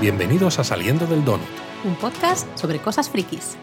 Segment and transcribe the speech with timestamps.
[0.00, 1.46] Bienvenidos a Saliendo del Donut.
[1.84, 3.58] Un podcast sobre cosas frikis.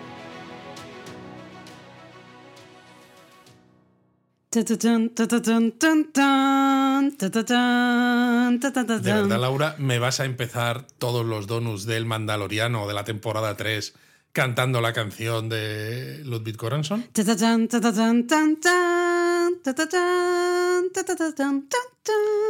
[9.02, 13.58] De verdad, Laura, ¿me vas a empezar todos los donuts del Mandaloriano de la temporada
[13.58, 13.96] 3
[14.32, 17.04] cantando la canción de Ludwig Göransson?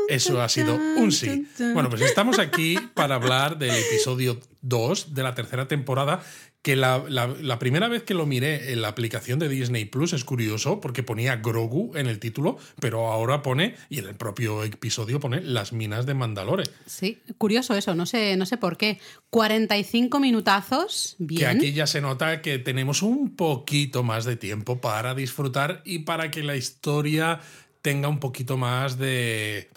[0.07, 1.47] Eso ha sido un sí.
[1.73, 6.21] Bueno, pues estamos aquí para hablar del episodio 2 de la tercera temporada,
[6.67, 10.11] que la, la- la primera vez que lo miré en la aplicación de Disney Plus
[10.11, 14.65] es curioso porque ponía Grogu en el título, pero ahora pone, y en el propio
[14.65, 16.65] episodio pone las minas de Mandalore.
[16.85, 18.99] Sí, curioso eso, no sé, no sé por qué.
[19.29, 21.39] 45 minutazos, bien.
[21.39, 25.99] Que aquí ya se nota que tenemos un poquito más de tiempo para disfrutar y
[25.99, 27.39] para que la historia
[27.81, 29.69] tenga un poquito más de,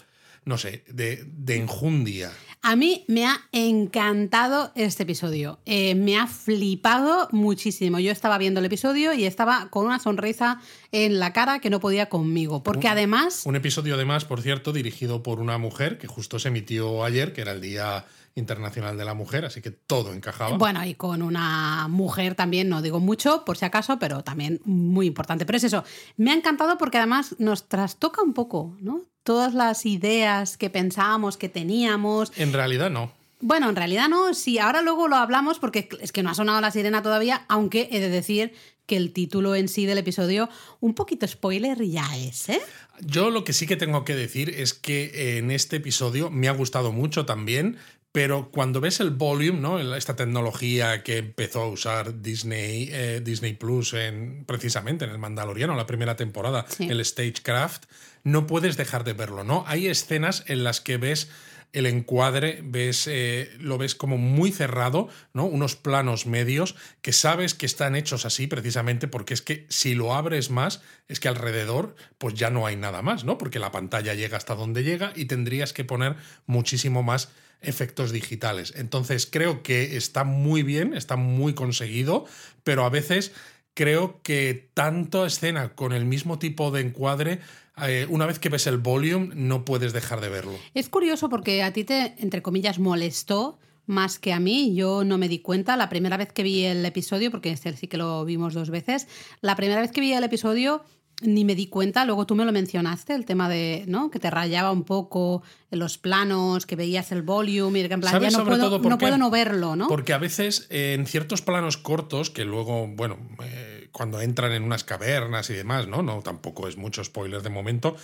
[0.45, 2.33] no sé, de, de enjundia.
[2.63, 5.61] A mí me ha encantado este episodio.
[5.65, 7.99] Eh, me ha flipado muchísimo.
[8.01, 10.61] Yo estaba viendo el episodio y estaba con una sonrisa
[10.93, 12.63] en la cara que no podía conmigo.
[12.63, 13.45] Porque además.
[13.47, 17.41] Un episodio además, por cierto, dirigido por una mujer que justo se emitió ayer, que
[17.41, 20.57] era el Día Internacional de la Mujer, así que todo encajaba.
[20.57, 25.07] Bueno, y con una mujer también, no digo mucho por si acaso, pero también muy
[25.07, 25.47] importante.
[25.47, 25.85] Pero es eso,
[26.17, 29.03] me ha encantado porque además nos trastoca un poco, ¿no?
[29.23, 32.33] Todas las ideas que pensábamos, que teníamos.
[32.37, 33.13] En realidad no.
[33.43, 36.61] Bueno, en realidad no, sí, ahora luego lo hablamos porque es que no ha sonado
[36.61, 38.53] la sirena todavía, aunque he de decir
[38.85, 40.51] que el título en sí del episodio,
[40.81, 42.61] un poquito spoiler ya es, ¿eh?
[43.01, 46.53] Yo lo que sí que tengo que decir es que en este episodio me ha
[46.53, 47.79] gustado mucho también,
[48.13, 49.79] pero cuando ves el volume, ¿no?
[49.95, 55.75] Esta tecnología que empezó a usar Disney, eh, Disney Plus en, precisamente en el Mandaloriano,
[55.77, 56.89] la primera temporada, Sí.
[56.91, 57.85] el Stagecraft,
[58.25, 59.65] no puedes dejar de verlo, ¿no?
[59.67, 61.29] Hay escenas en las que ves
[61.73, 65.45] el encuadre, ves, eh, lo ves como muy cerrado, ¿no?
[65.45, 70.15] Unos planos medios que sabes que están hechos así precisamente porque es que si lo
[70.15, 73.39] abres más, es que alrededor pues ya no hay nada más, ¿no?
[73.39, 76.17] Porque la pantalla llega hasta donde llega y tendrías que poner
[76.47, 77.31] muchísimo más
[77.61, 78.73] efectos digitales.
[78.77, 82.27] Entonces creo que está muy bien, está muy conseguido,
[82.65, 83.33] pero a veces
[83.75, 87.41] creo que tanto escena con el mismo tipo de encuadre,
[87.89, 90.53] eh, una vez que ves el volume, no puedes dejar de verlo.
[90.75, 94.75] Es curioso porque a ti te, entre comillas, molestó más que a mí.
[94.75, 95.77] Yo no me di cuenta.
[95.77, 99.09] La primera vez que vi el episodio, porque este sí que lo vimos dos veces,
[99.41, 100.85] la primera vez que vi el episodio
[101.23, 102.05] ni me di cuenta.
[102.05, 104.11] Luego tú me lo mencionaste, el tema de, ¿no?
[104.11, 108.01] Que te rayaba un poco en los planos, que veías el volume y que en
[108.01, 109.89] plan, ¿Sabes ya no, puedo, no puedo no verlo, ¿no?
[109.89, 114.63] Porque a veces eh, en ciertos planos cortos, que luego, bueno, eh, cuando entran en
[114.63, 116.03] unas cavernas y demás, ¿no?
[116.03, 117.97] No, tampoco es mucho spoiler de momento,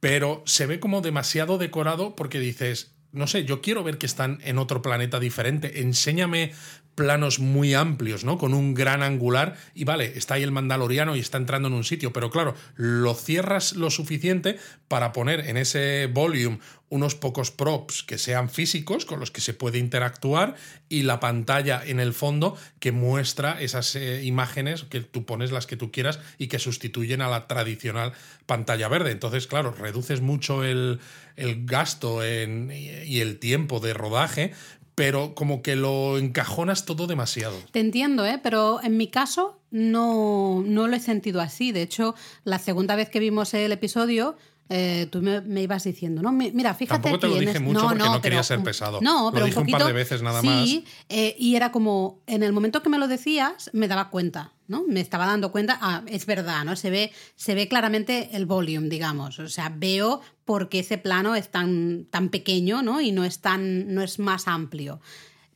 [0.00, 4.38] pero se ve como demasiado decorado porque dices, no sé, yo quiero ver que están
[4.44, 6.52] en otro planeta diferente, enséñame
[6.96, 8.38] planos muy amplios, ¿no?
[8.38, 11.84] Con un gran angular y vale, está ahí el mandaloriano y está entrando en un
[11.84, 14.58] sitio, pero claro, lo cierras lo suficiente
[14.88, 16.58] para poner en ese volume
[16.88, 20.54] unos pocos props que sean físicos con los que se puede interactuar
[20.88, 25.66] y la pantalla en el fondo que muestra esas eh, imágenes que tú pones las
[25.66, 28.12] que tú quieras y que sustituyen a la tradicional
[28.46, 29.10] pantalla verde.
[29.10, 31.00] Entonces, claro, reduces mucho el,
[31.34, 34.52] el gasto en- y el tiempo de rodaje,
[34.96, 37.54] pero como que lo encajonas todo demasiado.
[37.70, 38.40] Te entiendo, ¿eh?
[38.42, 41.70] pero en mi caso no, no lo he sentido así.
[41.70, 42.14] De hecho,
[42.44, 44.36] la segunda vez que vimos el episodio,
[44.68, 47.60] eh, tú me, me ibas diciendo, no, Mi- mira, fíjate Tampoco te lo aquí dije
[47.60, 49.00] mucho porque no quería pero ser pesado.
[49.00, 49.86] No, Lo pero dije un un par poquito.
[49.88, 53.70] de veces nada sí, eh, y era como, en el momento que me lo decías,
[53.72, 54.84] me daba cuenta, ¿no?
[54.88, 56.74] Me estaba dando cuenta, ah, es verdad, ¿no?
[56.76, 59.38] Se ve, se ve claramente el volume, digamos.
[59.38, 63.00] O sea, veo por qué ese plano es tan, tan pequeño, ¿no?
[63.00, 65.00] Y no es tan, no es más amplio.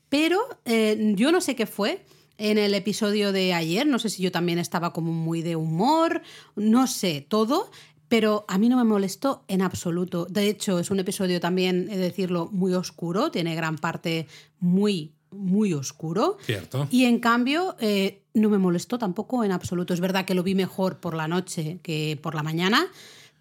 [0.09, 2.05] Pero eh, yo no sé qué fue
[2.37, 6.23] en el episodio de ayer, no sé si yo también estaba como muy de humor,
[6.57, 7.71] no sé, todo,
[8.11, 10.27] pero a mí no me molestó en absoluto.
[10.29, 14.27] De hecho, es un episodio también, he de decirlo, muy oscuro, tiene gran parte
[14.59, 16.37] muy, muy oscuro.
[16.45, 16.89] Cierto.
[16.91, 19.95] Y en cambio, eh, no me molestó tampoco en absoluto.
[19.95, 22.85] Es verdad que lo vi mejor por la noche que por la mañana,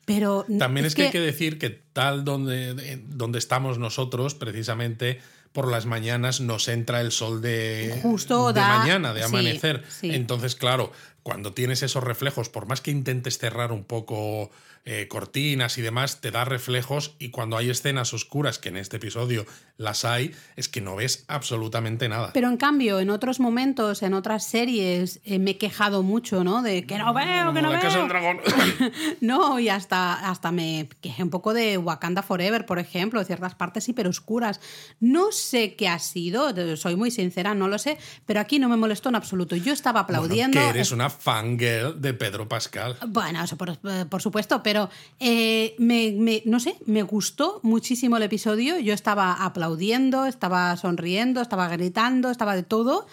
[0.05, 0.45] pero...
[0.59, 5.19] También es, que, hay que decir que tal donde, de- donde estamos nosotros, precisamente
[5.51, 9.83] por las mañanas nos entra el sol de, Justo de da- mañana, de sí, amanecer.
[9.89, 10.11] sí.
[10.11, 10.91] Entonces, claro,
[11.23, 14.51] cuando tienes esos reflejos, por más que intentes cerrar un poco
[14.91, 18.97] eh, cortinas y demás, te da reflejos y cuando hay escenas oscuras, que en este
[18.97, 19.45] episodio
[19.77, 22.31] las hay, es que no ves absolutamente nada.
[22.33, 26.63] Pero en cambio, en otros momentos, en otras series, eh, me he quejado mucho, ¿no?
[26.63, 28.07] De que no veo, que no veo.
[28.07, 28.39] Dragón.
[29.21, 33.87] no, y hasta, hasta me quejé un poco de Wakanda Forever, por ejemplo, ciertas partes
[33.89, 34.59] hiperoscuras.
[34.99, 38.75] No sé qué ha sido, soy muy sincera, no lo sé, pero aquí no me
[38.75, 39.55] molestó en absoluto.
[39.55, 40.57] Yo estaba aplaudiendo.
[40.57, 42.97] Bueno, que eres una fangirl de Pedro Pascal.
[43.07, 43.77] Bueno, eso por,
[44.09, 44.78] por supuesto, pero
[45.19, 48.79] eh, me, me, no sé, me gustó muchísimo el episodio.
[48.79, 53.07] Yo estaba aplaudiendo, estaba sonriendo, estaba gritando, estaba de todo.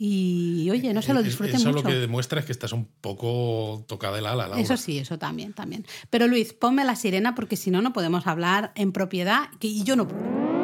[0.00, 1.78] Y oye, no se lo disfruté eso mucho.
[1.80, 4.62] Eso lo que demuestra es que estás un poco tocada el ala, Laura.
[4.62, 5.84] Eso sí, eso también, también.
[6.08, 9.96] Pero Luis, ponme la sirena porque si no, no podemos hablar en propiedad y yo
[9.96, 10.57] no puedo.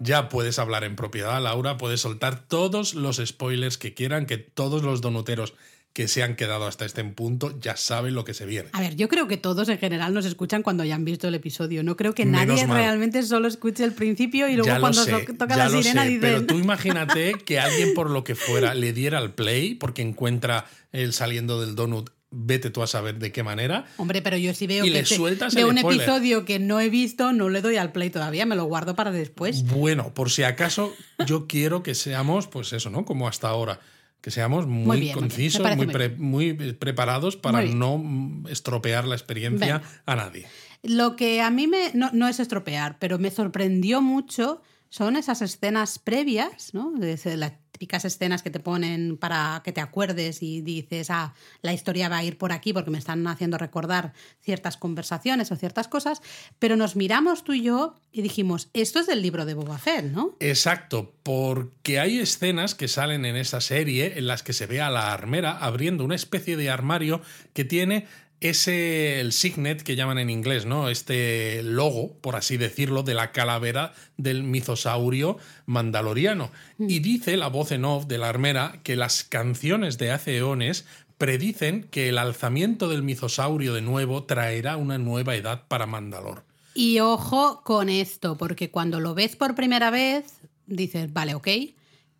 [0.00, 4.82] Ya puedes hablar en propiedad, Laura, puedes soltar todos los spoilers que quieran, que todos
[4.82, 5.54] los donuteros
[5.92, 8.68] que se han quedado hasta este punto ya saben lo que se viene.
[8.72, 11.34] A ver, yo creo que todos en general nos escuchan cuando ya han visto el
[11.34, 11.82] episodio.
[11.82, 15.56] No creo que nadie realmente solo escuche el principio y luego ya cuando sé, toca
[15.56, 16.18] ya la lo sirena sé.
[16.20, 20.66] Pero tú imagínate que alguien por lo que fuera le diera al play porque encuentra
[20.92, 23.86] él saliendo del donut vete tú a saber de qué manera.
[23.96, 26.02] Hombre, pero yo sí veo y que le sueltas de el un spoiler.
[26.02, 29.10] episodio que no he visto, no le doy al play todavía, me lo guardo para
[29.10, 29.64] después.
[29.64, 30.94] Bueno, por si acaso,
[31.26, 33.04] yo quiero que seamos, pues eso, ¿no?
[33.04, 33.80] Como hasta ahora.
[34.20, 39.78] Que seamos muy, bien, concisos, muy, pre- preparados para Muy no mm, estropear la experiencia
[39.78, 40.02] Venga.
[40.06, 40.46] a nadie.
[40.82, 44.60] Lo que a mí me, no, no es estropear, pero me sorprendió mucho
[44.90, 46.92] son esas escenas previas, ¿no?
[46.98, 51.32] De las típicas escenas que te ponen para que te acuerdes y dices, ah,
[51.62, 55.56] la historia va a ir por aquí porque me están haciendo recordar ciertas conversaciones o
[55.56, 56.20] ciertas cosas,
[56.58, 60.06] pero nos miramos tú y yo y dijimos, esto es del libro de Boba Fett,
[60.06, 60.36] ¿no?
[60.40, 64.90] Exacto, porque hay escenas que salen en esa serie en las que se ve a
[64.90, 67.22] la armera abriendo una especie de armario
[67.52, 68.08] que tiene
[68.40, 70.88] ese el signet que llaman en inglés, ¿no?
[70.88, 76.50] Este logo, por así decirlo, de la calavera del mitosaurio mandaloriano.
[76.78, 80.86] Y dice la voz en off de la armera que las canciones de hace eones
[81.18, 86.44] predicen que el alzamiento del mitosaurio de nuevo traerá una nueva edad para Mandalor.
[86.74, 90.26] Y ojo con esto, porque cuando lo ves por primera vez,
[90.66, 91.48] dices, vale, ok,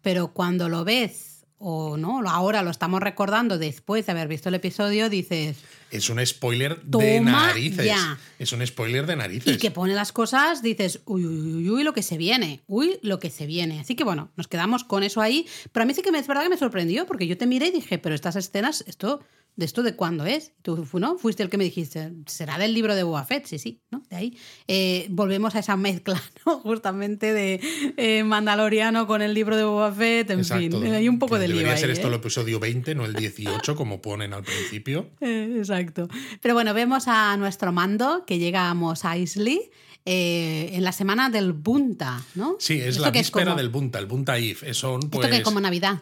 [0.02, 4.54] pero cuando lo ves o no, ahora lo estamos recordando después de haber visto el
[4.54, 5.56] episodio, dices,
[5.90, 7.84] Es un spoiler de narices.
[7.84, 8.18] ya.
[8.38, 9.54] Es un spoiler de narices.
[9.54, 12.98] y que pone las cosas, dices, uy, uy, uy, uy, lo que se viene, uy,
[13.02, 13.80] lo que se viene.
[13.80, 16.42] Así que bueno, nos quedamos con eso ahí, pero a mí sí que es verdad
[16.44, 19.20] que me sorprendió, porque yo te miré y dije, pero estas escenas, esto...
[19.58, 20.52] ¿De esto de cuándo es?
[20.62, 21.18] Tú ¿no?
[21.18, 24.04] fuiste el que me dijiste, será del libro de Boba Fett, sí, sí, ¿no?
[24.08, 24.38] De ahí.
[24.68, 26.60] Eh, volvemos a esa mezcla, ¿no?
[26.60, 27.60] Justamente de
[27.96, 30.80] eh, Mandaloriano con el libro de Boba Fett, en Exacto.
[30.80, 32.10] fin, hay un poco de lío Debería ahí, ser esto ¿eh?
[32.10, 35.10] el episodio 20, no el 18, como ponen al principio.
[35.20, 36.06] Exacto.
[36.40, 39.60] Pero bueno, vemos a nuestro mando que llegamos a Isley
[40.04, 42.54] eh, en la semana del Bunta, ¿no?
[42.60, 44.62] Sí, es ¿Esto la víspera como- del Bunta, el Bunta If.
[44.70, 46.00] Son, pues, Esto que es como Navidad.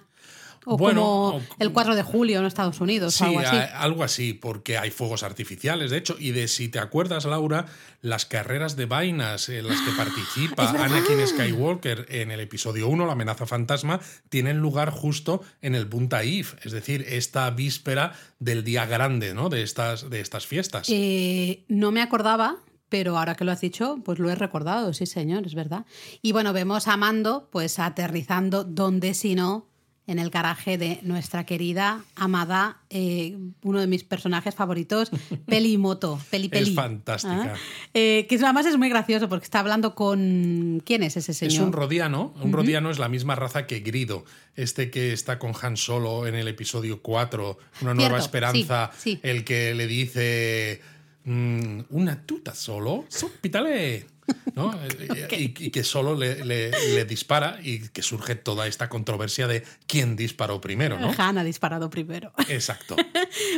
[0.68, 3.56] O Bueno, como el 4 de julio en Estados Unidos Sí, o algo así.
[3.56, 7.66] a- algo así, porque hay fuegos artificiales, de hecho, y de si te acuerdas, Laura,
[8.02, 10.68] las carreras de vainas en las que participa.
[10.70, 16.24] Anakin Skywalker en el episodio 1, La amenaza fantasma, tienen lugar justo en el Bunta
[16.24, 19.48] If, es decir, esta víspera del día grande ¿no?
[19.48, 20.88] de, estas, de estas fiestas.
[20.90, 22.56] Eh, no me acordaba,
[22.88, 25.86] pero ahora que lo has dicho, pues lo he recordado, sí, señor, es verdad.
[26.22, 29.68] Y bueno, vemos a Mando, pues aterrizando donde si no,
[30.06, 35.10] en el garaje de nuestra querida, amada, eh, uno de mis personajes favoritos,
[35.46, 36.74] Pelimoto, Peli Peli.
[36.74, 37.54] fantástica.
[37.54, 37.58] Ah,
[37.92, 40.82] eh, que además es muy gracioso porque está hablando con.
[40.84, 41.54] ¿Quién es ese señor?
[41.54, 42.34] Es un rodiano.
[42.40, 46.34] Un rodiano es la misma raza que Grido, este que está con Han Solo en
[46.36, 49.20] el episodio 4, Una nueva Cierto, esperanza, sí, sí.
[49.22, 50.80] el que le dice
[51.24, 53.04] mm, una tuta solo,
[53.40, 54.06] pítale.
[54.54, 54.78] ¿No?
[55.30, 59.62] y, y que solo le, le- le dispara y que surge toda esta controversia de
[59.86, 61.12] quién disparó primero, ¿no?
[61.18, 62.32] Han ha disparado primero.
[62.48, 62.96] Exacto.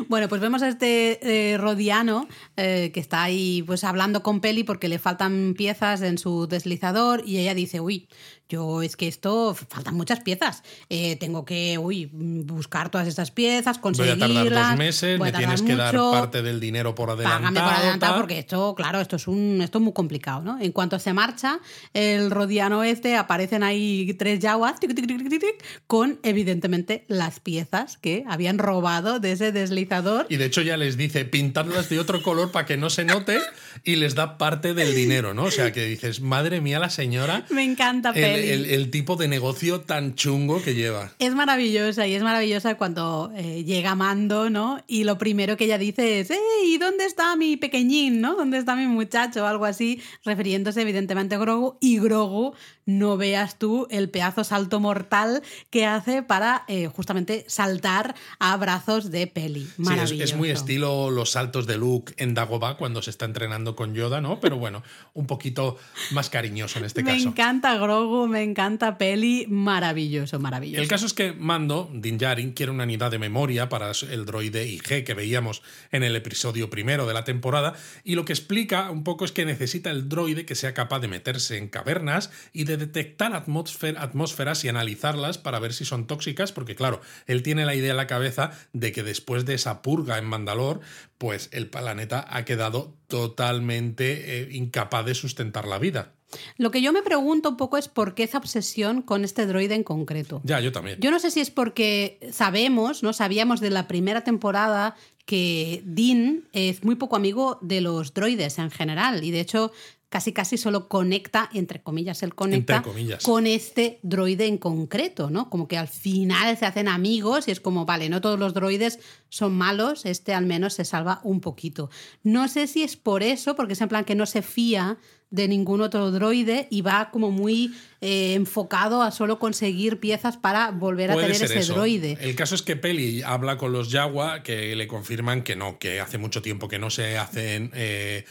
[0.09, 4.65] Bueno, pues vemos a este eh, Rodiano eh, que está ahí pues hablando con Peli
[4.65, 8.09] porque le faltan piezas en su deslizador y ella dice, uy,
[8.49, 13.77] yo es que esto, faltan muchas piezas, Eh, tengo que, uy, buscar todas estas piezas,
[13.77, 14.19] Voy a conseguirlas.
[14.19, 17.43] tardar dos meses, me tienes que dar parte del dinero por adelantado.
[17.43, 18.21] Págame por adelantado tal.
[18.23, 20.59] porque esto, claro, esto es, un, esto es muy complicado, ¿no?
[20.61, 21.61] En cuanto se marcha,
[21.93, 28.25] el rodiano este aparecen ahí tres yaguas tic, tic, tic, con evidentemente las piezas que
[28.27, 30.27] habían robado de ese deslizador.
[30.29, 33.39] Y de hecho ya les dice pintadlas de otro color para que no se note
[33.85, 35.45] y les da parte del dinero, ¿no?
[35.45, 37.45] O sea que dices, madre mía la señora.
[37.51, 38.38] Me encanta peli.
[38.39, 41.13] El- el tipo de negocio tan chungo que lleva.
[41.19, 44.83] Es maravillosa y es maravillosa cuando eh, llega Mando, ¿no?
[44.87, 46.31] Y lo primero que ella dice es,
[46.65, 48.35] ¿y dónde está mi pequeñín, ¿no?
[48.37, 49.43] ¿Dónde está mi muchacho?
[49.45, 51.77] O algo así, refiriéndose evidentemente a Grogu.
[51.81, 52.55] Y Grogu,
[52.89, 59.11] no veas tú el pedazo salto mortal que hace para eh, justamente saltar a brazos
[59.11, 59.69] de Peli.
[60.07, 63.95] Sí, es, muy estilo los saltos de Luke en Dagobah cuando se está entrenando con
[63.95, 64.41] Yoda, ¿no?
[64.41, 65.77] Pero bueno, un poquito
[66.13, 67.29] más cariñoso en este me caso.
[67.29, 70.81] encanta Grogu, me encanta Peli, maravilloso, maravilloso.
[70.81, 74.67] El caso es que Mando, Din Djarin, quiere una unidad de memoria para el droide
[74.67, 75.61] IG que veíamos
[75.93, 79.45] en el episodio primero de la temporada, y lo que explica un poco es que
[79.45, 84.65] necesita el droide que sea capaz de meterse en cavernas y de detectar atmósfer- atmósferas
[84.65, 88.07] y analizarlas para ver si son tóxicas, porque claro, él tiene la idea en la
[88.07, 90.81] cabeza de que después de esa purga en Mandalor,
[91.19, 96.15] pues el planeta ha quedado totalmente eh, incapaz de sustentar la vida.
[96.59, 99.75] Lo que yo me pregunto un poco es por qué esa obsesión con este droide
[99.75, 100.43] en concreto.
[100.45, 101.01] Ya, yo también.
[101.01, 103.15] Yo no sé si es porque sabemos, ¿no?
[103.15, 104.95] Sabíamos de la primera temporada
[105.25, 109.25] que Dean es muy poco amigo de los droides en general.
[109.25, 109.73] Y de hecho,
[110.09, 113.23] casi casi solo conecta, entre comillas, él conecta comillas.
[113.23, 115.51] con este droide en concreto, ¿no?
[115.51, 118.99] Como que al final se hacen amigos y es como, vale, no todos los droides
[119.29, 121.91] son malos, este al menos se salva un poquito.
[122.23, 124.99] No sé si es por eso, porque es en plan que no se fía
[125.31, 130.71] de ningún otro droide y va como muy eh, enfocado a solo conseguir piezas para
[130.71, 131.75] volver a Puede tener ese eso.
[131.75, 132.17] droide.
[132.21, 136.01] El caso es que Peli habla con los Jawa que le confirman que no, que
[136.01, 138.25] hace mucho tiempo que no se hacen eh,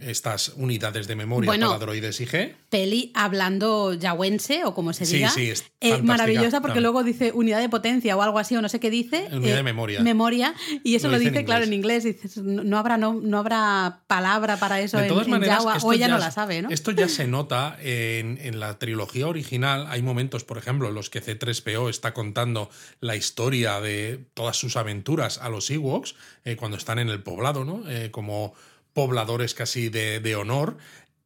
[0.00, 2.56] estas unidades de memoria Bueno, para droides IG.
[2.70, 5.28] Peli hablando yahuense o como se diga.
[5.28, 8.68] sí, es Eh, maravillosa porque luego dice unidad de potencia o algo así o no
[8.70, 9.26] sé qué dice.
[9.30, 10.00] eh, Unidad de memoria.
[10.00, 10.54] Memoria.
[10.82, 12.04] Y eso Lo lo, dice en claro, en inglés.
[12.04, 15.76] Dices, no, habrá, no, no habrá palabra para eso De en, todas en maneras, Yawa,
[15.82, 16.70] o ella ya- no la sabe, ¿no?
[16.70, 19.86] Esto ya se nota en, en la trilogía original.
[19.90, 22.70] Hay momentos, por ejemplo, en los que C3PO está contando
[23.00, 27.64] la historia de todas sus aventuras a los Ewoks eh, cuando están en el poblado,
[27.66, 27.82] ¿no?
[27.90, 28.54] Eh, como
[28.92, 30.76] pobladores casi de, de honor.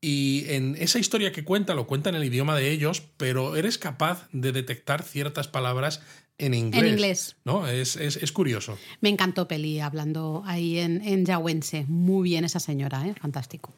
[0.01, 3.79] Y en esa historia que cuenta, lo cuenta en el idioma de ellos, pero eres
[3.79, 6.01] capaz de detectar ciertas palabras
[6.39, 6.93] en inglés.
[6.93, 7.37] inglés.
[7.45, 7.67] ¿no?
[7.67, 8.79] Es, es- es curioso.
[9.01, 11.87] Me encantó Peli hablando ahí en, en yahuense.
[11.89, 13.15] Muy bien esa señora, ¿eh?
[13.21, 13.73] Fantástico.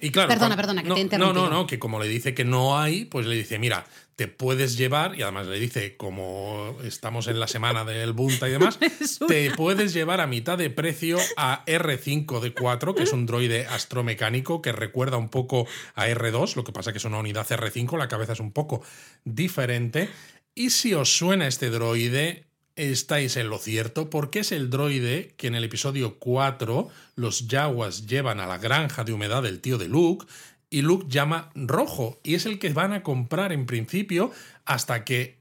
[0.00, 2.08] Y claro, Perdona, cuando- perdona, que no, te he No, no, no, que como le
[2.08, 3.84] dice que no hay, pues le dice, mira,
[4.16, 8.52] te puedes llevar, y además le dice, como estamos en la semana del Bunta y
[8.52, 8.78] demás,
[9.28, 14.72] te puedes llevar a mitad de precio a R5D4, que es un droide astromecánico que
[14.72, 18.32] recuerda un poco a R2, lo que pasa que es una unidad R5, la cabeza
[18.32, 18.82] es un poco
[19.24, 20.08] diferente.
[20.54, 22.47] Y si os suena este droide,
[22.78, 28.06] estáis en lo cierto, porque es el droide que en el episodio 4 los Yaguas
[28.06, 30.26] llevan a la granja de humedad del tío de Luke
[30.70, 34.30] y Luke llama rojo y es el que van a comprar en principio
[34.64, 35.38] hasta que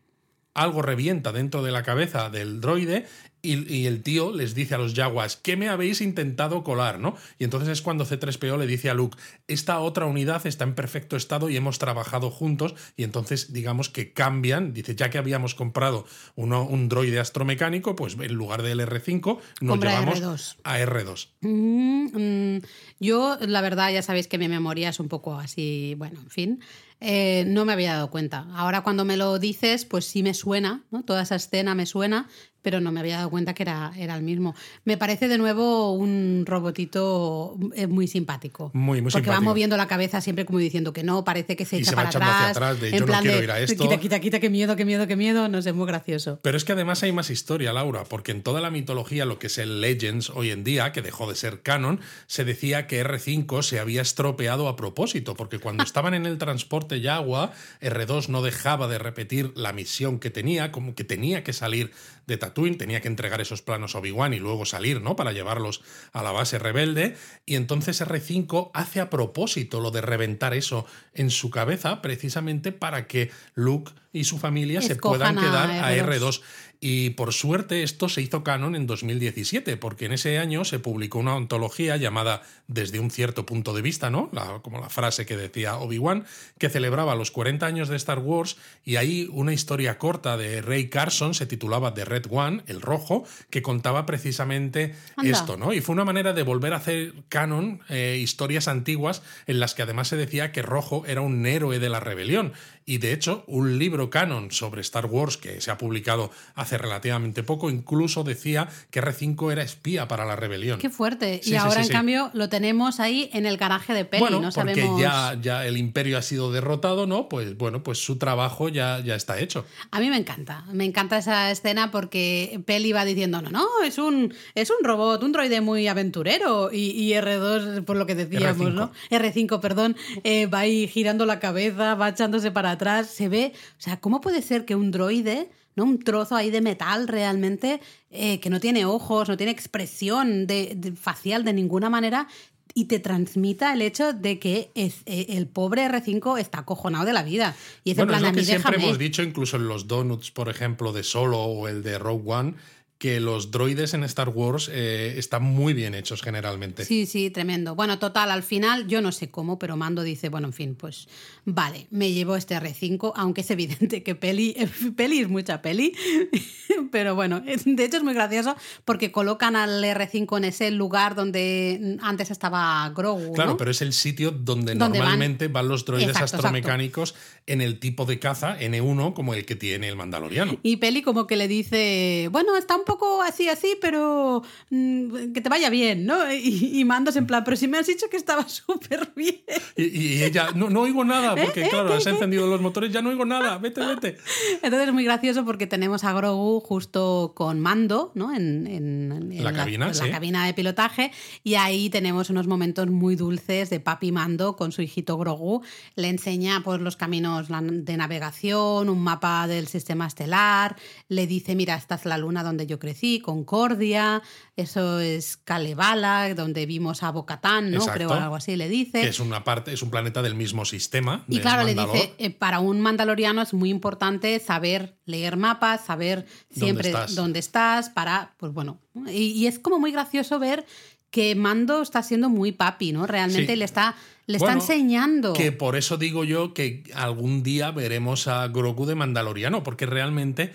[0.54, 3.06] algo revienta dentro de la cabeza del droide
[3.54, 7.00] y, y el tío les dice a los Jaguars, ¿qué me habéis intentado colar?
[7.00, 7.16] ¿no?
[7.40, 11.16] Y entonces es cuando C3PO le dice a Luke, esta otra unidad está en perfecto
[11.16, 16.06] estado y hemos trabajado juntos y entonces digamos que cambian, dice, ya que habíamos comprado
[16.36, 20.56] uno, un droide astromecánico, pues en lugar del R5 nos Compra llevamos R2.
[20.64, 21.28] a R2.
[21.42, 22.62] Mm, mm,
[23.00, 26.64] yo, la verdad, ya sabéis que mi memoria es un poco así, bueno, en fin.
[27.00, 28.48] Eh, no me había dado cuenta.
[28.54, 31.04] Ahora cuando me lo dices, pues sí me suena, ¿no?
[31.04, 32.28] Toda esa escena me suena,
[32.64, 34.54] pero no me había dado cuenta que era, era el mismo.
[34.84, 38.72] Me parece de nuevo un robotito eh, muy simpático.
[38.74, 41.78] Muy, muy Porque va moviendo la cabeza siempre como diciendo que no, parece que se
[41.78, 42.42] Y echa se va para echando atrás.
[42.42, 43.84] hacia atrás de, en "Yo no plan quiero de, ir a esto".
[43.84, 45.48] Quita, quita, quita, qué miedo, qué miedo, qué miedo.
[45.48, 46.40] No sé, muy gracioso.
[46.42, 49.48] Pero es que además hay más historia, Laura, porque en toda la mitología, lo que
[49.48, 53.62] es el Legends hoy en día, que dejó de ser canon, se decía que R5
[53.64, 57.52] se había estropeado a propósito, porque cuando estaban en el transporte Yagua,
[57.82, 61.92] R2 no dejaba de repetir la misión que tenía, como que tenía que salir
[62.28, 65.16] de Tatooine, tenía que entregar esos planos a Obi-Wan y luego salir, ¿no?
[65.16, 67.16] Para llevarlos a la base rebelde.
[67.46, 73.08] Y entonces R5 hace a propósito lo de reventar eso en su cabeza, precisamente para
[73.08, 76.18] que Luke y su familia se puedan a quedar a R2.
[76.18, 76.42] R2.
[76.80, 81.18] Y por suerte esto se hizo canon en 2017, porque en ese año se publicó
[81.20, 84.30] una ontología llamada Desde un cierto punto de vista, ¿no?
[84.34, 86.26] La- como la frase que decía Obi-Wan,
[86.60, 90.90] que celebraba los 40 años de Star Wars y ahí una historia corta de Ray
[90.90, 95.32] Carson se titulaba The Red One el rojo, que contaba precisamente Anda.
[95.32, 95.72] esto, ¿no?
[95.72, 99.84] Y fue una manera de volver a hacer canon eh, historias antiguas en las que
[99.84, 102.52] además se decía que Rojo era un héroe de la rebelión.
[102.90, 107.44] Y de hecho, un libro canon sobre Star Wars que se ha publicado hace relativamente
[107.44, 110.80] poco incluso decía que R5 era espía para la rebelión.
[110.80, 111.42] Qué fuerte.
[111.44, 114.22] Sí, y sí, ahora, sí, en cambio, lo tenemos ahí en el garaje de Peli.
[114.22, 115.02] Bueno, no porque sabemos.
[115.02, 117.28] ya, ya el imperio ha sido derrotado, ¿no?
[117.28, 119.66] Pues bueno, pues su trabajo ya, ya está hecho.
[119.92, 123.98] A mí me encanta, me encanta esa escena porque Peli va diciendo, no, no, es
[123.98, 128.70] un, es un robot, un droide muy aventurero y, y R2, por lo que decíamos,
[128.70, 128.74] R5.
[128.74, 128.92] ¿no?
[129.12, 133.82] R5, perdón, eh, va ahí girando la cabeza, va echándose para atrás, se ve, o
[133.82, 135.84] sea, ¿cómo puede ser que un droide, ¿no?
[135.84, 137.80] un trozo ahí de metal realmente,
[138.10, 142.28] eh, que no tiene ojos, no tiene expresión de- de- facial de ninguna manera,
[142.74, 147.14] y te transmita el hecho de que es, eh, el pobre R5 está acojonado de
[147.14, 147.56] la vida.
[147.84, 148.86] Y es en Bueno, es plan, lo que siempre déjame.
[148.86, 152.54] hemos dicho, incluso en los donuts, por ejemplo, de Solo o el de Rogue One,
[152.98, 156.84] que los droides en Star Wars eh, están muy bien hechos generalmente.
[156.84, 157.76] Sí, sí, tremendo.
[157.76, 161.08] Bueno, total, al final yo no sé cómo, pero Mando dice, bueno, en fin, pues
[161.46, 164.56] vale, me llevo este R5, aunque es evidente que peli,
[164.98, 165.94] peli es mucha peli,
[166.92, 171.98] pero bueno, de hecho es muy gracioso porque colocan al R5 en ese lugar donde
[172.02, 173.34] antes estaba Grogu.
[173.34, 173.58] Claro, ¿no?
[173.58, 177.14] pero es el sitio donde, normalmente van, los droides Exacto, astromecánicos
[177.46, 180.58] en el tipo de caza N1 como el que tiene el Mandaloriano.
[180.64, 184.42] Y Peli como que le dice, bueno, está un poco así, así, pero
[184.72, 186.18] mm, que te vaya bien, ¿no?
[186.34, 189.42] Y, y Mandos en plan, pero si me has dicho que estaba súper bien.
[189.76, 191.70] Y, y ella, no, no oigo nada, porque ¿Eh?
[191.70, 194.18] claro, has encendido los motores, ya no oigo nada, vete, vete.
[194.64, 198.34] Entonces es muy gracioso porque tenemos a Grogu justo con Mando, ¿no?
[198.34, 200.06] En, en- en La cabina, en sí.
[200.06, 201.12] la cabina de pilotaje.
[201.44, 205.62] Y ahí tenemos unos momentos muy dulces de Papi Mando con su hijito Grogu.
[205.96, 210.76] Le enseña pues, los caminos la- de navegación, un mapa del sistema estelar.
[211.10, 214.22] Le dice, mira, esta es la luna donde yo crecí, Concordia.
[214.56, 217.78] Eso es Kalevala, donde vimos a Bocatán, ¿no?
[217.78, 217.94] Exacto.
[217.94, 219.02] Creo algo así le dice.
[219.02, 221.24] Que es una parte, es un planeta del mismo sistema.
[221.28, 226.26] Y claro, le dice, eh, para un mandaloriano es muy importante saber leer mapas, saber
[226.50, 227.16] siempre estás?
[227.16, 230.66] dónde estás, para, pues bueno, y, y es como muy gracioso ver
[231.10, 233.08] que Mando está siendo muy papi, ¿no?
[233.08, 233.58] Realmente Sí.
[233.60, 235.32] le está, le está enseñando.
[235.34, 240.52] Que por eso digo yo que algún día veremos a Grogu de Mandaloriano, porque realmente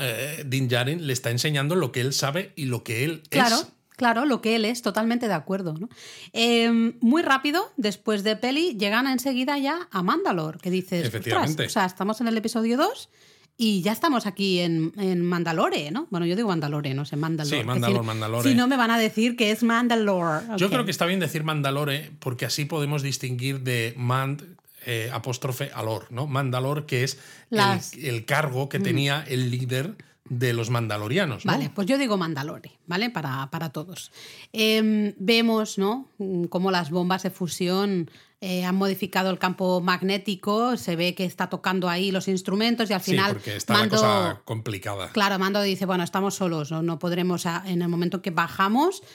[0.00, 3.56] eh, Din Djarin le está enseñando lo que él sabe y lo que él Claro,
[3.56, 3.66] es.
[3.96, 5.74] claro, lo que él es, totalmente de acuerdo.
[5.74, 5.88] ¿no?
[6.32, 11.50] Eh, muy rápido, después de Peli, llegan enseguida ya a Mandalore, que dices, Efectivamente.
[11.64, 13.08] "Ostras, o sea, estamos en el episodio 2
[13.56, 16.08] y ya estamos aquí en, en Mandalore, ¿no?
[16.10, 17.58] Bueno, yo digo Mandalore, no sé, Mandalore.
[17.60, 18.50] Sí, Mandalore, si- Mandalore.
[18.50, 20.44] Si no, me van a decir que es Mandalore.
[20.56, 24.42] Yo creo que está bien decir Mandalore, porque así podemos distinguir de Mand
[24.86, 26.26] eh, apóstrofe Alor, ¿no?
[26.26, 27.14] Mandalor, que es
[27.50, 29.96] el- Las- el, cargo que tenía el líder
[30.28, 31.44] de los mandalorianos.
[31.44, 31.52] ¿no?
[31.52, 33.10] Vale, pues yo digo Mandalore, ¿vale?
[33.10, 34.10] Para, para todos.
[34.52, 36.08] Em, vemos, ¿no?
[36.18, 41.24] Mm, Cómo las bombas de fusión eh, han modificado el campo magnético, se ve que
[41.24, 45.10] está tocando ahí los instrumentos y al Sí, final porque está Mando, la cosa complicada.
[45.12, 49.02] claro, Mando dice, bueno, estamos solos, no, no podremos, a- en el momento que bajamos,
[49.02, 49.06] mm,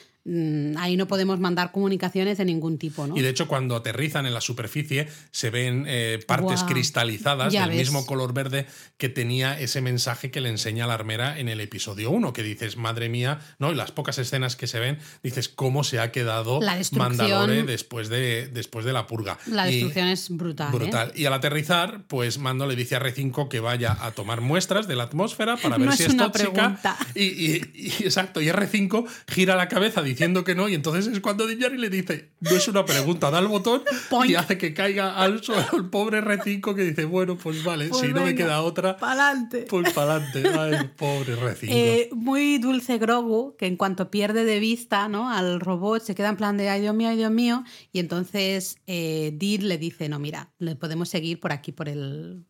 [0.78, 3.18] ahí no podemos mandar comunicaciones de ningún tipo, ¿no?
[3.18, 7.70] Y de hecho, cuando aterrizan en la superficie, se ven eh, partes cristalizadas Ya del
[7.70, 7.80] ves.
[7.80, 8.65] mismo color verde
[8.98, 12.78] que tenía ese mensaje que le enseña la armera en el episodio 1, que dices,
[12.78, 13.72] madre mía, ¿no?
[13.72, 18.10] Y las pocas escenas que se ven, dices, cómo se ha quedado La Mandalore después
[18.10, 19.38] de, después de la purga.
[19.48, 20.68] La Y- destrucción es brutal.
[20.74, 20.78] ¿eh?
[20.78, 21.12] Brutal.
[21.15, 24.96] Y al aterrizar, pues Mando le dice a R5 que vaya a tomar muestras de
[24.96, 26.52] la atmósfera para ver No si es tóxica.
[26.52, 26.98] pregunta.
[27.15, 31.21] Y, y- y- exacto, y R5 gira la cabeza diciendo que no, y entonces es
[31.21, 33.84] cuando Din Djarin le dice, no es una pregunta, da el botón
[34.27, 38.01] y hace que caiga al suelo el pobre R5 que dice, bueno, pues vale, Pues
[38.01, 39.65] si no me queda otra, Pa'lante.
[39.69, 40.43] pues para adelante.
[40.60, 41.67] Ay, pobre R5.
[41.69, 45.29] Eh, muy dulce Grogu, que en cuanto pierde de vista ¿no?
[45.32, 47.63] al robot, se queda en plan de ay Dios mío, ay Dios mío.
[47.93, 52.45] Y entonces eh, le dice: No, mira, le podemos seguir por aquí, por el.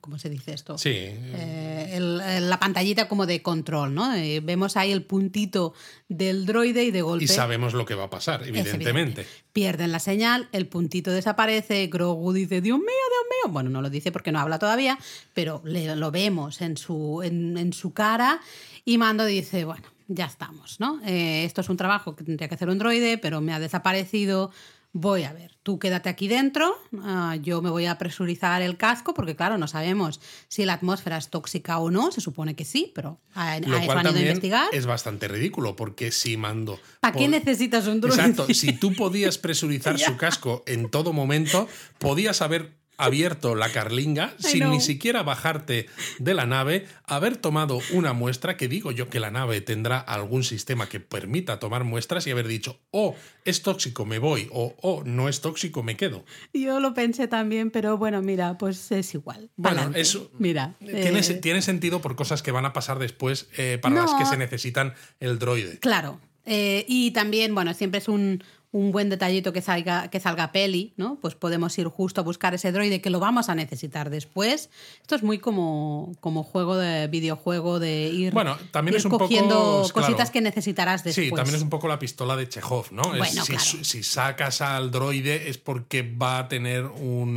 [0.00, 0.78] ¿Cómo se dice esto?
[0.78, 4.14] sí, Eh, el- el- la pantallita como de control, ¿no?
[4.14, 5.74] Eh, vemos ahí el puntito
[6.08, 7.24] del droide y de golpe.
[7.24, 8.90] y sabemos lo que va a pasar, evidentemente.
[8.90, 9.26] evidente.
[9.52, 13.52] Pierden la señal, el puntito desaparece, Grogu dice, Dios mío, Dios mío.
[13.52, 14.98] Bueno, no lo dice porque no habla todavía,
[15.34, 18.40] pero le- lo vemos en su, en, en su cara
[18.84, 21.00] y Mando dice, bueno, ya estamos, ¿no?
[21.04, 24.52] Eh, esto es un trabajo que tendría que hacer un droide, pero me ha desaparecido.
[24.98, 29.12] Voy a ver, tú quédate aquí dentro, ah, yo me voy a presurizar el casco,
[29.12, 32.92] porque claro, no sabemos si la atmósfera es tóxica o no, se supone que sí,
[32.94, 34.68] pero a, a Lo eso cual han ido a también investigar.
[34.72, 36.80] es bastante ridículo, porque si Mando...
[37.00, 38.22] ¿Para qué necesitas un droide?
[38.22, 44.34] Exacto, si tú podías presurizar su casco en todo momento, podías haber abierto la carlinga
[44.38, 45.86] sin ni siquiera bajarte
[46.18, 50.44] de la nave, haber tomado una muestra, que digo yo que la nave tendrá algún
[50.44, 55.02] sistema que permita tomar muestras y haber dicho, oh, es tóxico, me voy, o oh,
[55.04, 56.24] no es tóxico, me quedo.
[56.52, 59.50] Yo lo pensé también, pero bueno, mira, pues es igual.
[59.56, 63.78] Bueno, eso mira, tiene, eh, tiene, sentido por cosas que van a pasar después eh,
[63.80, 65.78] para las que se necesitan el droide.
[65.78, 66.20] Claro.
[66.46, 68.42] Eh, y también, bueno, siempre es un,
[68.76, 71.18] un buen detallito que salga, que salga peli, ¿no?
[71.22, 74.68] Pues podemos ir justo a buscar ese droide que lo vamos a necesitar después.
[75.00, 79.82] Esto es muy como, como juego de videojuego de ir, bueno, también es un cogiendo
[79.82, 81.28] poco, cositas que necesitarás después.
[81.28, 83.02] Sí, también es un poco la pistola de Chekhov, ¿no?
[83.24, 87.36] si, sacas al droide es porque va a tener un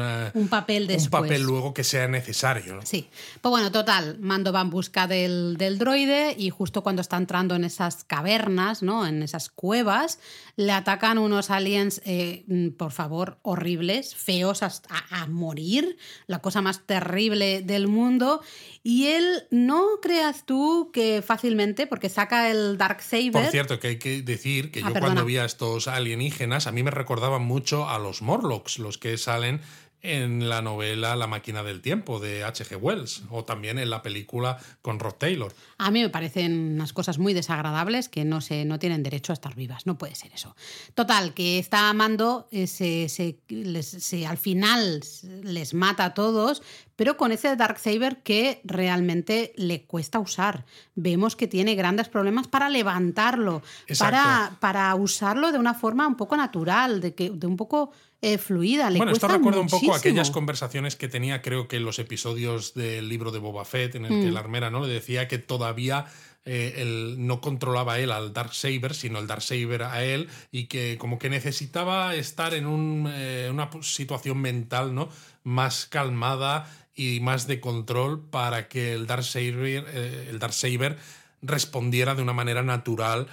[0.49, 1.05] papel después.
[1.05, 2.81] Un papel luego que sea necesario, ¿no?
[2.85, 3.07] Sí.
[3.39, 7.55] Pues bueno, total, Mando va en busca del, del droide y justo cuando está entrando
[7.55, 9.07] en esas cavernas, ¿no?
[9.07, 10.19] En esas cuevas,
[10.57, 16.85] le atacan unos aliens, eh, mm, por favor, horribles, feos a, morir, la cosa más
[16.85, 18.41] terrible del mundo.
[18.83, 23.31] Y él, no creas tú que fácilmente, porque saca el Dark Saber.
[23.31, 26.71] Por cierto, que hay que decir que ah, yo cuando vi a estos alienígenas, a
[26.71, 29.61] mí me recordaban mucho a los Morlocks, los que salen
[30.01, 32.77] en la novela La máquina del tiempo de H.G.
[32.77, 35.53] Wells o también en la película con Rod Taylor.
[35.77, 39.35] A mí me parecen unas cosas muy desagradables que no, se, no tienen derecho a
[39.35, 40.55] estar vivas, no puede ser eso.
[40.93, 45.01] Total, que está amando, eh, se, al final
[45.43, 46.61] les mata a todos,
[46.99, 50.65] pero con ese Darksaber que realmente le cuesta usar.
[50.95, 53.63] Vemos que tiene grandes problemas para levantarlo,
[53.97, 58.37] para, para usarlo de una forma un poco natural, de, que, de un poco eh,
[58.37, 58.89] fluida.
[58.89, 63.07] bueno, esto recuerda un poco aquellas conversaciones que tenía, creo que en los episodios del
[63.07, 64.33] libro de Boba Fett, en el que mm.
[64.33, 64.85] la armera ¿no?
[64.85, 66.05] le decía que todavía
[66.43, 70.65] eh, él no controlaba él al Dark Saber, sino el Dark Saber a él, y
[70.65, 75.07] que como que necesitaba estar en eh, una situación mental ¿no?
[75.43, 79.85] más calmada y más de control para que el Dark Saber,
[80.27, 80.97] el Dark Saber
[81.41, 83.27] respondiera de una manera natural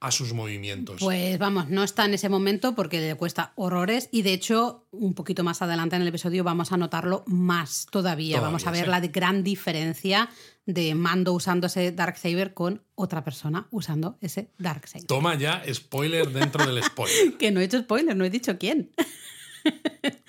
[0.00, 1.00] a sus movimientos.
[1.00, 5.12] Pues vamos, no está en ese momento porque le cuesta horrores y de hecho un
[5.12, 8.40] poquito más adelante en el episodio vamos a notarlo más todavía.
[8.40, 10.30] vamos a ver la gran diferencia
[10.64, 15.06] de Mando usando ese Darksaber con otra persona usando ese Darksaber.
[15.06, 17.36] Toma ya spoiler dentro del spoiler.
[17.38, 18.92] que no he hecho spoiler, no he dicho quién.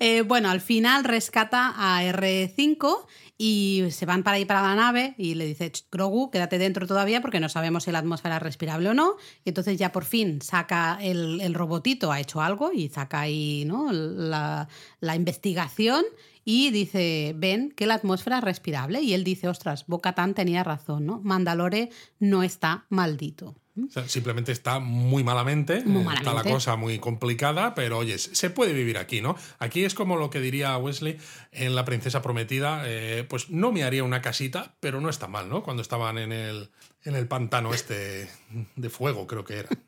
[0.00, 5.14] Eh, bueno, al final rescata a R5 y se van para ir para la nave
[5.18, 8.88] y le dice, Grogu, quédate dentro todavía porque no sabemos si la atmósfera es respirable
[8.88, 9.16] o no.
[9.44, 13.92] Y entonces ya por fin saca el, robotito, ha hecho algo y saca ahí ¿no?
[13.92, 14.68] la,
[15.00, 16.04] la investigación
[16.44, 19.02] y dice, ven que la atmósfera es respirable.
[19.02, 21.20] Y él dice, ostras, Bocatán tenía razón, ¿no?
[21.22, 23.56] Mandalore no está maldito
[24.06, 25.82] simplemente está muy malamente,
[26.14, 29.36] está la cosa muy complicada, pero oye, se puede vivir aquí, ¿no?
[29.58, 31.18] Aquí es como lo que diría Wesley
[31.52, 35.48] en La Princesa Prometida, eh, pues no me haría una casita, pero no está mal,
[35.48, 35.62] ¿no?
[35.62, 36.70] Cuando estaban en el,
[37.04, 38.28] en el pantano este
[38.76, 39.68] de fuego, creo que era.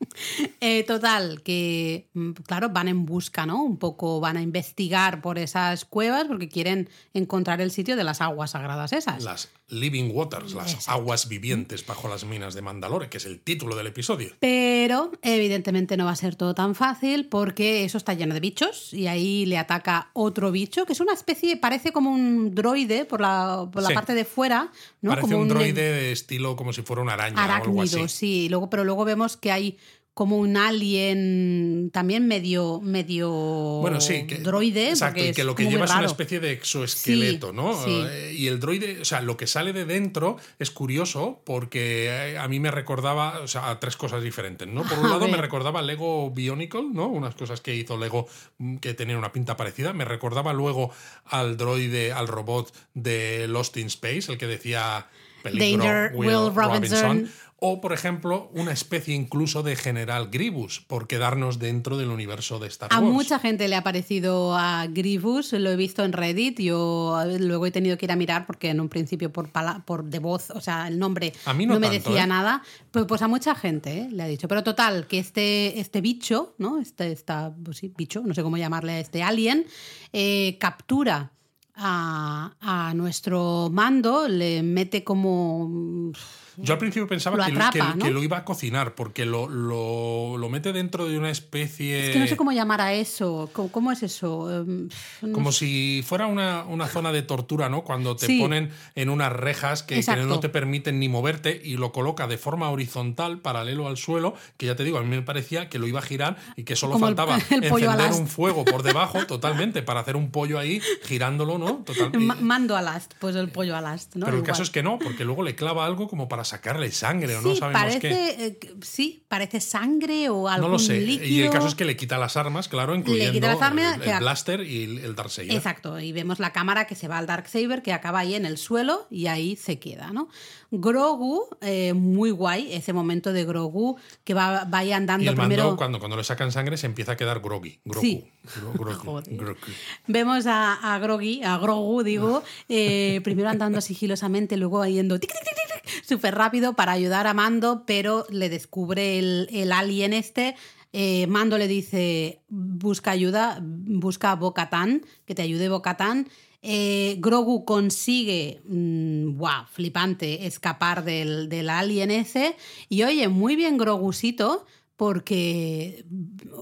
[0.61, 3.61] Eh, total, que mm, claro, van en busca, ¿no?
[3.61, 8.21] Un poco van a investigar por esas cuevas porque quieren encontrar el sitio de las
[8.21, 9.23] aguas sagradas esas.
[9.23, 13.75] Las Living Waters, las aguas vivientes bajo las minas de Mandalore, que es el título
[13.75, 14.31] del episodio.
[14.39, 18.93] Pero evidentemente no va a ser todo tan fácil porque eso está lleno de bichos
[18.93, 23.21] y ahí le ataca otro bicho, que es una especie, parece como un droide por
[23.21, 24.71] la, por la parte de fuera.
[25.01, 25.11] ¿no?
[25.11, 28.07] Parece como un, droide de estilo como si fuera una araña o algo así.
[28.07, 28.49] sí.
[28.49, 29.77] Luego, pero luego vemos que hay
[30.15, 34.91] como un alien también medio medio bueno, sí, que, droide.
[34.91, 37.77] Exacto, y que lo que lleva es una especie de exoesqueleto, ¿no?
[37.85, 42.37] Eh, y el droide, o sea, lo que sale de dentro es curioso porque eh,
[42.37, 44.83] a mí me recordaba, o sea, a tres cosas diferentes, ¿no?
[44.83, 47.07] Por un lado me recordaba Lego Bionicle, ¿no?
[47.07, 48.25] Unas cosas que hizo Lego
[48.57, 49.91] mm, que tenían una pinta parecida.
[49.91, 50.91] Me recordaba luego
[51.25, 55.07] al droide, al robot de Lost in Space, el que decía
[55.53, 61.97] Danger, Will, Robinson o, por ejemplo, una especie incluso de General Grievous, por quedarnos dentro
[61.97, 63.01] del universo de Star Wars.
[63.01, 67.65] A mucha gente le ha parecido a Grievous, lo he visto en Reddit, yo luego
[67.65, 69.49] he tenido que ir a mirar porque en un principio por,
[69.85, 71.33] por de voz, o sea, el nombre
[71.65, 72.27] no, me decía ¿eh?
[72.27, 74.07] nada, pues, pues, a mucha gente ¿eh?
[74.11, 74.49] le ha dicho.
[74.49, 76.77] Pero total, que este, este bicho, ¿no?
[76.77, 79.65] Este, esta, pues bicho, no sé cómo llamarle a este alien,
[80.11, 81.31] eh, captura
[81.77, 86.11] a, a nuestro mando, le mete como
[86.57, 88.05] yo al principio pensaba que, atrapa, que- ¿no?
[88.05, 92.05] que lo iba a cocinar, porque lo, lo, lo mete dentro de una especie.
[92.07, 93.49] Es que no sé cómo llamar a eso.
[93.53, 94.51] ¿Cómo, cómo es eso?
[94.61, 94.89] Em,
[95.21, 97.83] no Como si fuera una, una zona de tortura, ¿no?
[97.83, 98.39] Cuando te Sí.
[98.39, 102.69] ponen en unas rejas que, no te permiten ni moverte y lo coloca de forma
[102.69, 105.99] horizontal, paralelo al suelo, que ya te digo, a mí me parecía que lo iba
[105.99, 109.99] a girar y que solo Como faltaba el encender un fuego por debajo, totalmente, para
[109.99, 111.83] hacer un pollo ahí girándolo, ¿no?
[111.85, 114.25] Total, Ma- mando al ast, pues el pollo al ast, ¿no?
[114.25, 117.35] pero el caso es que no, porque luego le clava algo como para sacarle sangre
[117.35, 118.45] o sí, no sabemos parece, qué.
[118.45, 120.99] eh, que- sí, parece sangre o algo No lo sé.
[121.01, 121.25] líquido.
[121.27, 124.19] Y el caso es que le quita las armas, claro, incluyendo quita las armas, el,
[124.19, 125.51] blaster y el, Darksaber.
[125.51, 128.57] Exacto, y vemos la cámara que se va al Darksaber, que acaba ahí en el
[128.57, 130.29] suelo y ahí se queda, ¿no?
[130.71, 135.35] Grogu, eh, muy guay, ese momento de Grogu que va, va ahí andando Y el
[135.35, 135.75] mando, primero.
[135.77, 137.79] cuando, cuando le sacan sangre, se empieza a quedar groggy.
[137.85, 138.01] Grogu.
[138.05, 138.25] Sí.
[138.73, 139.21] Grogu.
[140.07, 145.43] Vemos a, a Groggy, a Grogu, digo, eh, primero andando sigilosamente, luego yendo tic, tic,
[145.43, 150.13] tic, tic, tic, súper rápido para ayudar a Mando, pero le descubre el, el alien
[150.13, 150.55] este.
[150.93, 156.29] Eh, Mando le dice, busca ayuda, busca a Bo-Katan, que te ayude Bo-Katan.
[156.61, 162.55] Eh, Grogu consigue, mm, wow, flipante, escapar del, del alien ese.
[162.87, 164.65] Y oye, muy bien Grogusito,
[164.97, 166.05] porque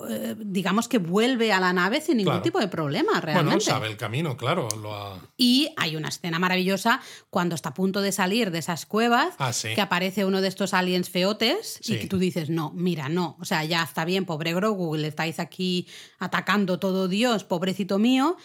[0.10, 2.44] eh, digamos que vuelve a la nave sin ningún Claro.
[2.44, 3.50] tipo de problema, realmente.
[3.50, 4.68] Bueno, sabe el camino, claro.
[4.82, 8.86] Lo ha- Y hay una escena maravillosa cuando está a punto de salir de esas
[8.86, 9.70] cuevas, Ah, sí.
[9.76, 13.46] que aparece uno de estos aliens feotes y que tú dices, no, mira, no, o
[13.46, 15.88] sea, ya está bien, pobre Grogu, le estáis aquí
[16.20, 18.36] atacando todo Dios, pobrecito mío.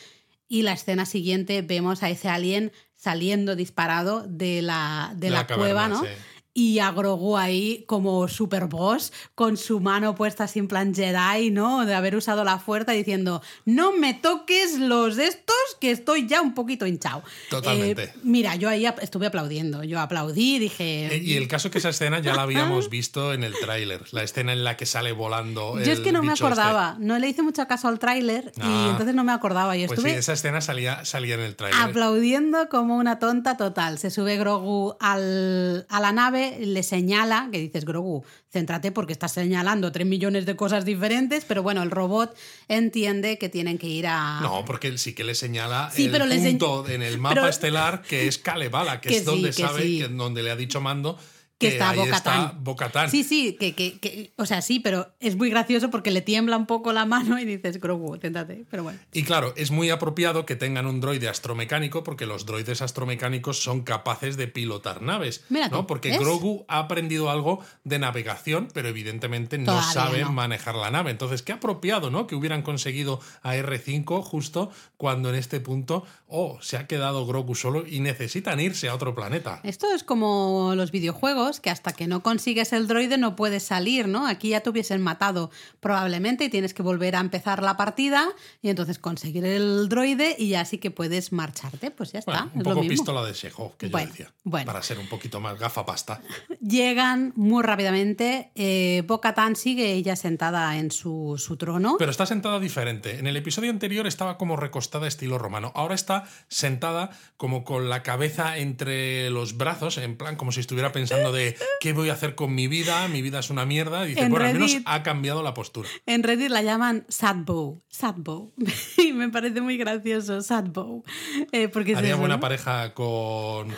[0.51, 5.39] Y la escena siguiente vemos a ese alien saliendo disparado de la, de De la,
[5.41, 6.01] la caverna, cueva, ¿no?
[6.03, 6.09] sí.
[6.55, 11.51] Y a Grogu ahí como super boss, con su mano puesta así en plan Jedi,
[11.51, 11.87] ¿no?
[11.87, 16.55] De haber usado la fuerza diciendo, no me toques los estos, que estoy ya un
[16.55, 17.23] poquito hinchado.
[17.49, 18.05] Totalmente.
[18.05, 19.85] Eh, mira, yo ahí estuve aplaudiendo.
[19.85, 21.15] Yo aplaudí, dije.
[21.15, 24.03] Eh, Y el caso es que esa escena ya la habíamos visto en el tráiler.
[24.11, 25.79] La escena en la que sale volando.
[25.81, 26.45] Yo es que no me este.
[26.45, 28.89] acordaba, no le hice mucho caso al tráiler y Ah.
[28.91, 29.77] entonces no me acordaba.
[29.77, 31.81] Y Pues sí, estuve esa escena salía, salía en el tráiler.
[31.81, 33.99] aplaudiendo como una tonta total.
[33.99, 39.33] Se sube Grogu al- a la nave, le señala, que dices, Grogu, céntrate porque estás
[39.33, 42.35] señalando tres millones de cosas diferentes, pero bueno, el robot
[42.69, 44.41] entiende que tienen que ir a...
[44.41, 47.35] No, porque él sí que le señala Sí, el pero le punto en el mapa
[47.35, 49.99] pero- estelar que es Kalevala, que, Que es donde sí, que sabe, sí.
[49.99, 51.19] que donde le ha dicho Mando
[51.59, 52.65] que que está Bo-Katan.
[52.65, 53.11] Bo-Katan.
[53.11, 56.57] Sí, sí, que, que- que- o sea, sí, pero es muy gracioso porque le tiembla
[56.57, 58.99] un poco la mano y dices, Grogu, céntrate, pero bueno.
[59.13, 63.83] Y claro, es muy apropiado que tengan un droide astromecánico porque los droides astromecánicos son
[63.83, 65.45] capaces de pilotar naves.
[65.49, 65.87] Mira tú, ¿no?
[65.89, 66.21] Porque ¿ves?
[66.21, 70.33] Grogu ha aprendido algo de navegación, pero evidentemente no sabe no.
[70.33, 71.11] manejar la nave.
[71.11, 72.27] Entonces, qué apropiado, ¿no?
[72.29, 77.55] Que hubieran conseguido a R5 justo cuando en este punto, oh, se ha quedado Grogu
[77.57, 79.61] solo y necesitan irse a otro planeta.
[79.65, 84.07] Esto es como los videojuegos, que hasta que no consigues el droide no puedes salir,
[84.09, 84.27] ¿no?
[84.27, 88.29] Aquí ya te hubiesen matado probablemente y tienes que volver a empezar la partida
[88.63, 91.91] y entonces conseguir el droide y ya sí que puedes marcharte.
[91.91, 92.91] Pues ya está, un es lo poco mismo.
[92.91, 94.33] pistola de Chekhov, que Bueno, yo decía.
[94.45, 94.67] bueno.
[94.67, 96.21] Para ser un poquito más gafapasta.
[96.61, 98.51] Llegan muy rápidamente.
[98.55, 101.97] Eh, Bo-Katan sigue ella sentada en su, su trono.
[101.99, 103.19] Pero está sentada diferente.
[103.19, 105.73] En el episodio anterior estaba como recostada estilo romano.
[105.75, 110.93] Ahora está sentada como con la cabeza entre los brazos, en plan como si estuviera
[110.93, 111.38] pensando de
[111.81, 114.05] qué voy a hacer con mi vida, mi vida es una mierda.
[114.07, 115.89] Y dice, En bueno, al menos ha cambiado la postura.
[116.07, 117.81] En Reddit la llaman Sadbow.
[117.89, 118.53] Sadbow.
[118.99, 121.05] y me parece muy gracioso, Sadbow.
[121.53, 123.75] Eh, porque Haría buena pareja con,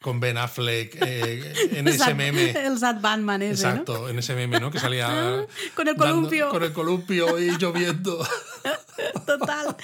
[0.00, 2.50] con Ben Affleck eh, en El ese meme.
[2.50, 3.70] El Sad Batman ese, ¿no?
[3.70, 4.70] Exacto, en ese meme, ¿no?
[4.70, 5.44] Que salía.
[5.74, 6.48] Con el dando- columpio.
[6.50, 8.26] con el columpio y lloviendo.
[9.26, 9.76] Total.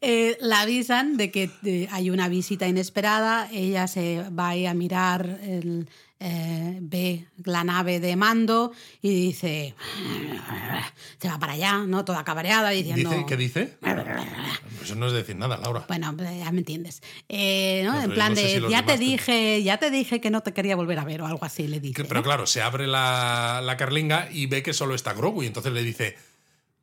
[0.00, 3.48] Eh, la avisan de que eh, hay una visita inesperada.
[3.52, 9.74] Ella se va ahí a mirar, el, eh, ve la nave de mando y dice.
[11.18, 12.04] Se va para allá, ¿no?
[12.04, 13.10] Toda cabreada diciendo.
[13.10, 13.78] Dice, ¿Qué dice?
[14.82, 15.84] Eso no es decir nada, Laura.
[15.88, 17.02] Bueno, eh, ya me entiendes.
[17.28, 17.92] Eh, ¿no?
[17.94, 19.00] No, en plan no sé de, si ya te demás
[19.56, 21.80] dije, ya te dije que no te quería volver a ver o algo así, le
[21.80, 22.04] dice.
[22.04, 22.24] Pero ¿no?
[22.24, 25.82] claro, se abre la, la carlinga y ve que solo está Grogu y entonces le
[25.82, 26.16] dice,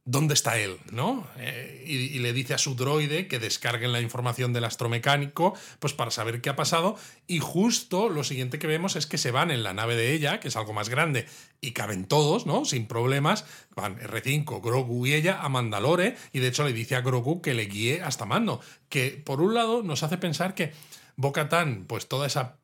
[0.08, 0.78] ¿dónde está él?
[0.92, 1.28] ¿No?
[1.38, 5.94] Eh, y, y le dice a su droide que descarguen la información del astromecánico pues
[5.94, 6.96] para saber qué ha pasado
[7.28, 10.40] y justo lo siguiente que vemos es que se van en la nave de ella,
[10.40, 11.28] que es algo más grande
[11.60, 12.64] y caben todos, ¿no?
[12.64, 17.02] Sin problemas, van R5, Grogu y ella a Mandalore y de hecho le dice a
[17.02, 20.72] Grogu que le guíe hasta Mando, que por un lado nos hace pensar que
[21.18, 22.57] Bo-Katan, pues toda esa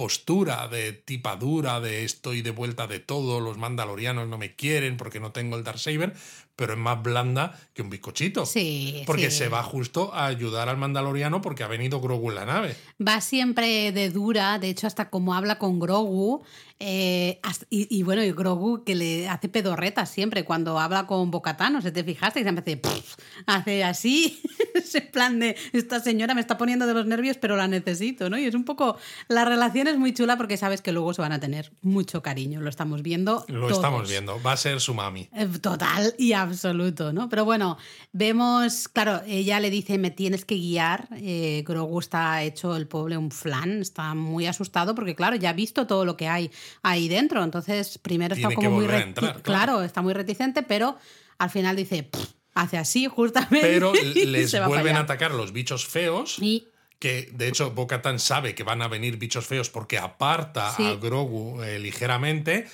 [0.00, 5.20] postura de tipadura, de estoy de vuelta de todo, los mandalorianos no me quieren porque
[5.20, 6.14] no tengo el Darksaber,
[6.60, 8.44] pero es más blanda que un bizcochito.
[8.44, 9.02] Sí.
[9.06, 9.38] Porque sí.
[9.38, 12.76] se va justo a ayudar al mandaloriano porque ha venido Grogu en la nave.
[13.00, 16.42] Va siempre de dura, de hecho, hasta como habla con Grogu.
[16.78, 21.72] eh, y, y bueno, y Grogu que le hace pedorretas siempre cuando habla con Bocatán,
[21.74, 24.40] no sé, te fijaste, y siempre hace, "Pff", hace así,
[24.74, 28.38] ese plan de esta señora me está poniendo de los nervios, pero la necesito, ¿no?
[28.38, 28.96] Y es un poco,
[29.28, 32.60] la relación es muy chula porque sabes que luego se van a tener mucho cariño,
[32.60, 33.44] lo estamos viendo.
[33.48, 33.72] Lo todos.
[33.72, 34.40] estamos viendo.
[34.42, 35.28] Va a ser su mami.
[35.34, 37.28] Eh, Total y absoluto, ¿no?
[37.28, 37.78] Pero bueno,
[38.12, 41.08] vemos, claro, ella le dice, me tienes que guiar.
[41.16, 45.54] Eh, Grogu está hecho el pobre un flan, está muy asustado porque, claro, ya ha
[45.54, 46.50] visto todo lo que hay
[46.82, 47.42] ahí dentro.
[47.42, 49.42] Entonces, primero está como muy entrar, claro.
[49.42, 50.96] claro, está muy reticente, pero
[51.38, 52.10] al final dice,
[52.54, 53.60] hace así justamente.
[53.60, 56.36] Pero les vuelven a atacar los bichos feos.
[56.40, 56.66] Y
[56.98, 60.84] Que de hecho Bo-Katan sabe que van a venir bichos feos porque aparta Sí.
[60.84, 62.68] a Grogu eh, ligeramente,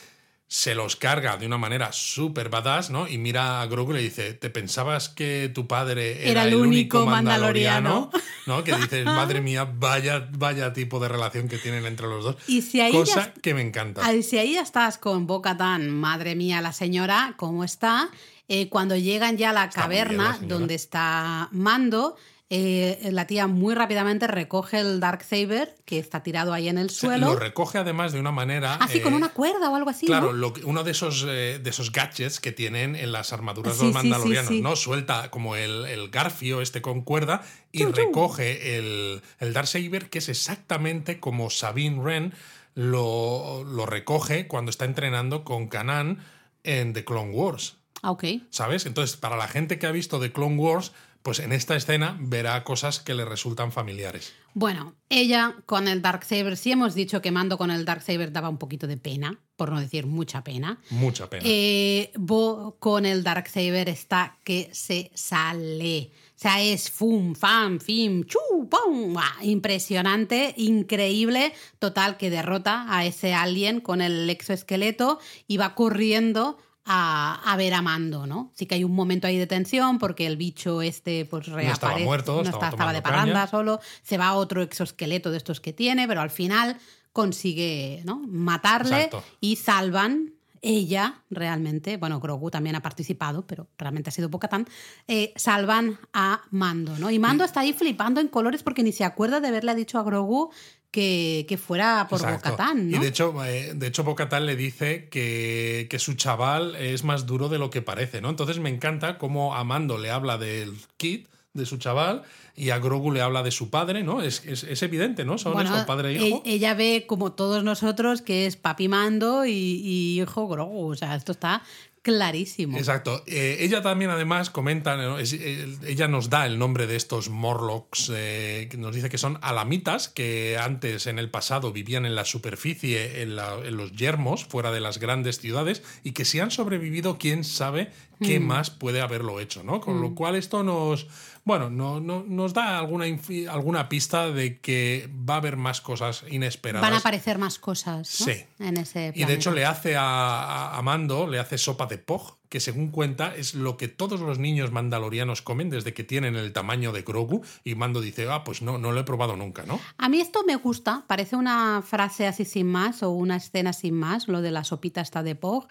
[0.48, 3.08] se los carga de una manera súper badass, ¿no?
[3.08, 6.48] Y mira a Grogu y le dice: ¿Te pensabas que tu padre era, Era el
[6.50, 8.10] el único único mandaloriano?
[8.12, 8.26] mandaloriano?
[8.46, 8.62] ¿No?
[8.64, 12.36] Que dices, madre mía, vaya, vaya tipo de relación que tienen entre los dos.
[12.46, 14.02] Y si ahí Cosa ya- que me encanta.
[14.04, 18.08] Ah, Si ahí ya estás con Boca Tan, madre mía, la señora, ¿cómo está?
[18.48, 22.16] Eh, cuando llegan ya a la Está muy bien la caverna donde está Mando,
[22.48, 26.90] eh, la tía muy rápidamente recoge el Dark Saber que está tirado ahí en el
[26.90, 27.26] suelo.
[27.34, 28.74] Lo recoge además de una manera.
[28.76, 30.06] Así con eh, una cuerda o algo así.
[30.06, 30.32] Claro, ¿no?
[30.34, 33.86] lo que- uno de esos, eh, de esos gadgets que tienen en las armaduras Sí,
[33.88, 34.60] de los sí, mandalorianos, sí.
[34.62, 34.76] ¿no?
[34.76, 40.28] Suelta como el, el garfio este con cuerda y recoge el, el Darksaber, que es
[40.28, 42.32] exactamente como Sabine Wren
[42.74, 46.18] lo, lo recoge cuando está entrenando con Kanan
[46.62, 47.76] en The Clone Wars.
[48.02, 48.24] Ah, ok.
[48.50, 48.86] ¿Sabes?
[48.86, 50.92] Entonces, para la gente que ha visto The Clone Wars,
[51.26, 54.32] pues en esta escena verá cosas que le resultan familiares.
[54.54, 58.30] Bueno, ella con el Dark Saber, sí hemos dicho que Mando con el Dark Saber
[58.30, 60.78] daba un poquito de pena, por no decir mucha pena.
[60.90, 61.42] Mucha pena.
[61.44, 66.12] Eh, Bo con el Dark Saber está que se sale.
[66.36, 68.38] O sea, es fum, fam, fim, chu,
[68.70, 69.16] pum.
[69.42, 71.52] Impresionante, increíble.
[71.80, 77.74] Total, que derrota a ese alien con el exoesqueleto y va corriendo a, a ver
[77.74, 78.52] a Mando, ¿no?
[78.54, 81.72] Sí que hay un momento ahí de tensión porque el bicho este pues reaparece.
[81.72, 83.02] estaba muerto, no estaba de caña.
[83.02, 83.80] parranda solo.
[84.02, 86.78] Se va a otro exoesqueleto de estos que tiene, pero al final
[87.12, 88.18] consigue ¿no?
[88.26, 89.24] matarle Exacto.
[89.40, 94.66] y salvan ella realmente, bueno, Grogu también ha participado, pero realmente ha sido poca tan,
[95.06, 97.10] eh, salvan a Mando, ¿no?
[97.10, 100.02] Y Mando está ahí flipando en colores porque ni se acuerda de haberle dicho a
[100.02, 100.50] Grogu
[100.90, 102.20] que, que fuera por.
[102.20, 102.96] Bocatán, ¿no?
[102.96, 107.26] Y de hecho, eh, de hecho Bo-Katan le dice que, que su chaval es más
[107.26, 108.30] duro de lo que parece, ¿no?
[108.30, 112.22] Entonces me encanta cómo Amando le habla del kid, de su chaval,
[112.54, 114.22] y a Grogu le habla de su padre, ¿no?
[114.22, 115.38] Es, es, es evidente, ¿no?
[115.38, 116.42] Son Bueno, eso, padre e e- hijo.
[116.44, 121.14] ella ve como todos nosotros que es papi Mando y, y hijo Grogu, o sea,
[121.14, 121.62] esto está
[122.06, 122.78] clarísimo.
[122.78, 123.24] Exacto.
[123.26, 125.18] Eh, ella también, además, comenta, ¿no?
[125.18, 129.38] Es- eh, ella nos da el nombre de estos Morlocks, eh, nos dice que son
[129.42, 134.44] alamitas, que antes, en el pasado, vivían en la superficie, en, la- en los yermos,
[134.44, 137.90] fuera de las grandes ciudades, y que si han sobrevivido, quién sabe
[138.22, 139.80] qué más puede haberlo hecho, ¿no?
[139.82, 141.06] Con lo cual esto nos,
[141.46, 143.04] bueno, no, no- nos da alguna,
[143.50, 146.82] alguna pista de que va a haber más cosas inesperadas.
[146.82, 148.26] Van a aparecer más cosas ¿no?
[148.26, 148.44] Sí.
[148.58, 149.54] en ese Y de hecho planeta.
[149.54, 153.76] le hace a, a- Mando, le hace sopa de pog, que según cuenta es lo
[153.76, 157.42] que todos los niños mandalorianos comen desde que tienen el tamaño de Grogu.
[157.62, 159.78] Y Mando dice, ah, pues no, no lo he probado nunca, ¿no?
[159.98, 163.94] A mí esto me gusta, parece una frase así sin más o una escena sin
[163.94, 165.68] más, lo de la sopita esta de Pog,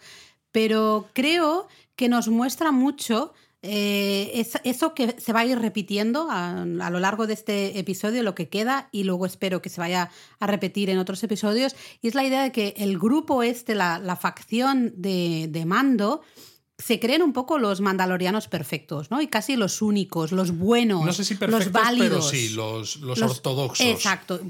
[0.54, 3.34] pero creo que nos muestra mucho
[3.66, 7.80] eh, es- eso que se va a ir repitiendo a, a lo largo de este
[7.80, 11.76] episodio, lo que queda, y luego espero que se vaya a repetir en otros episodios,
[12.02, 16.22] y es la idea de que el grupo este, la, la facción de, de mando,
[16.78, 19.22] se creen un poco los mandalorianos perfectos, ¿no?
[19.22, 22.10] Y casi los únicos, los buenos, No sé si los perfectos, válidos.
[22.10, 23.86] pero sí, los, los, Los- ortodoxos.
[23.86, 24.42] Exacto.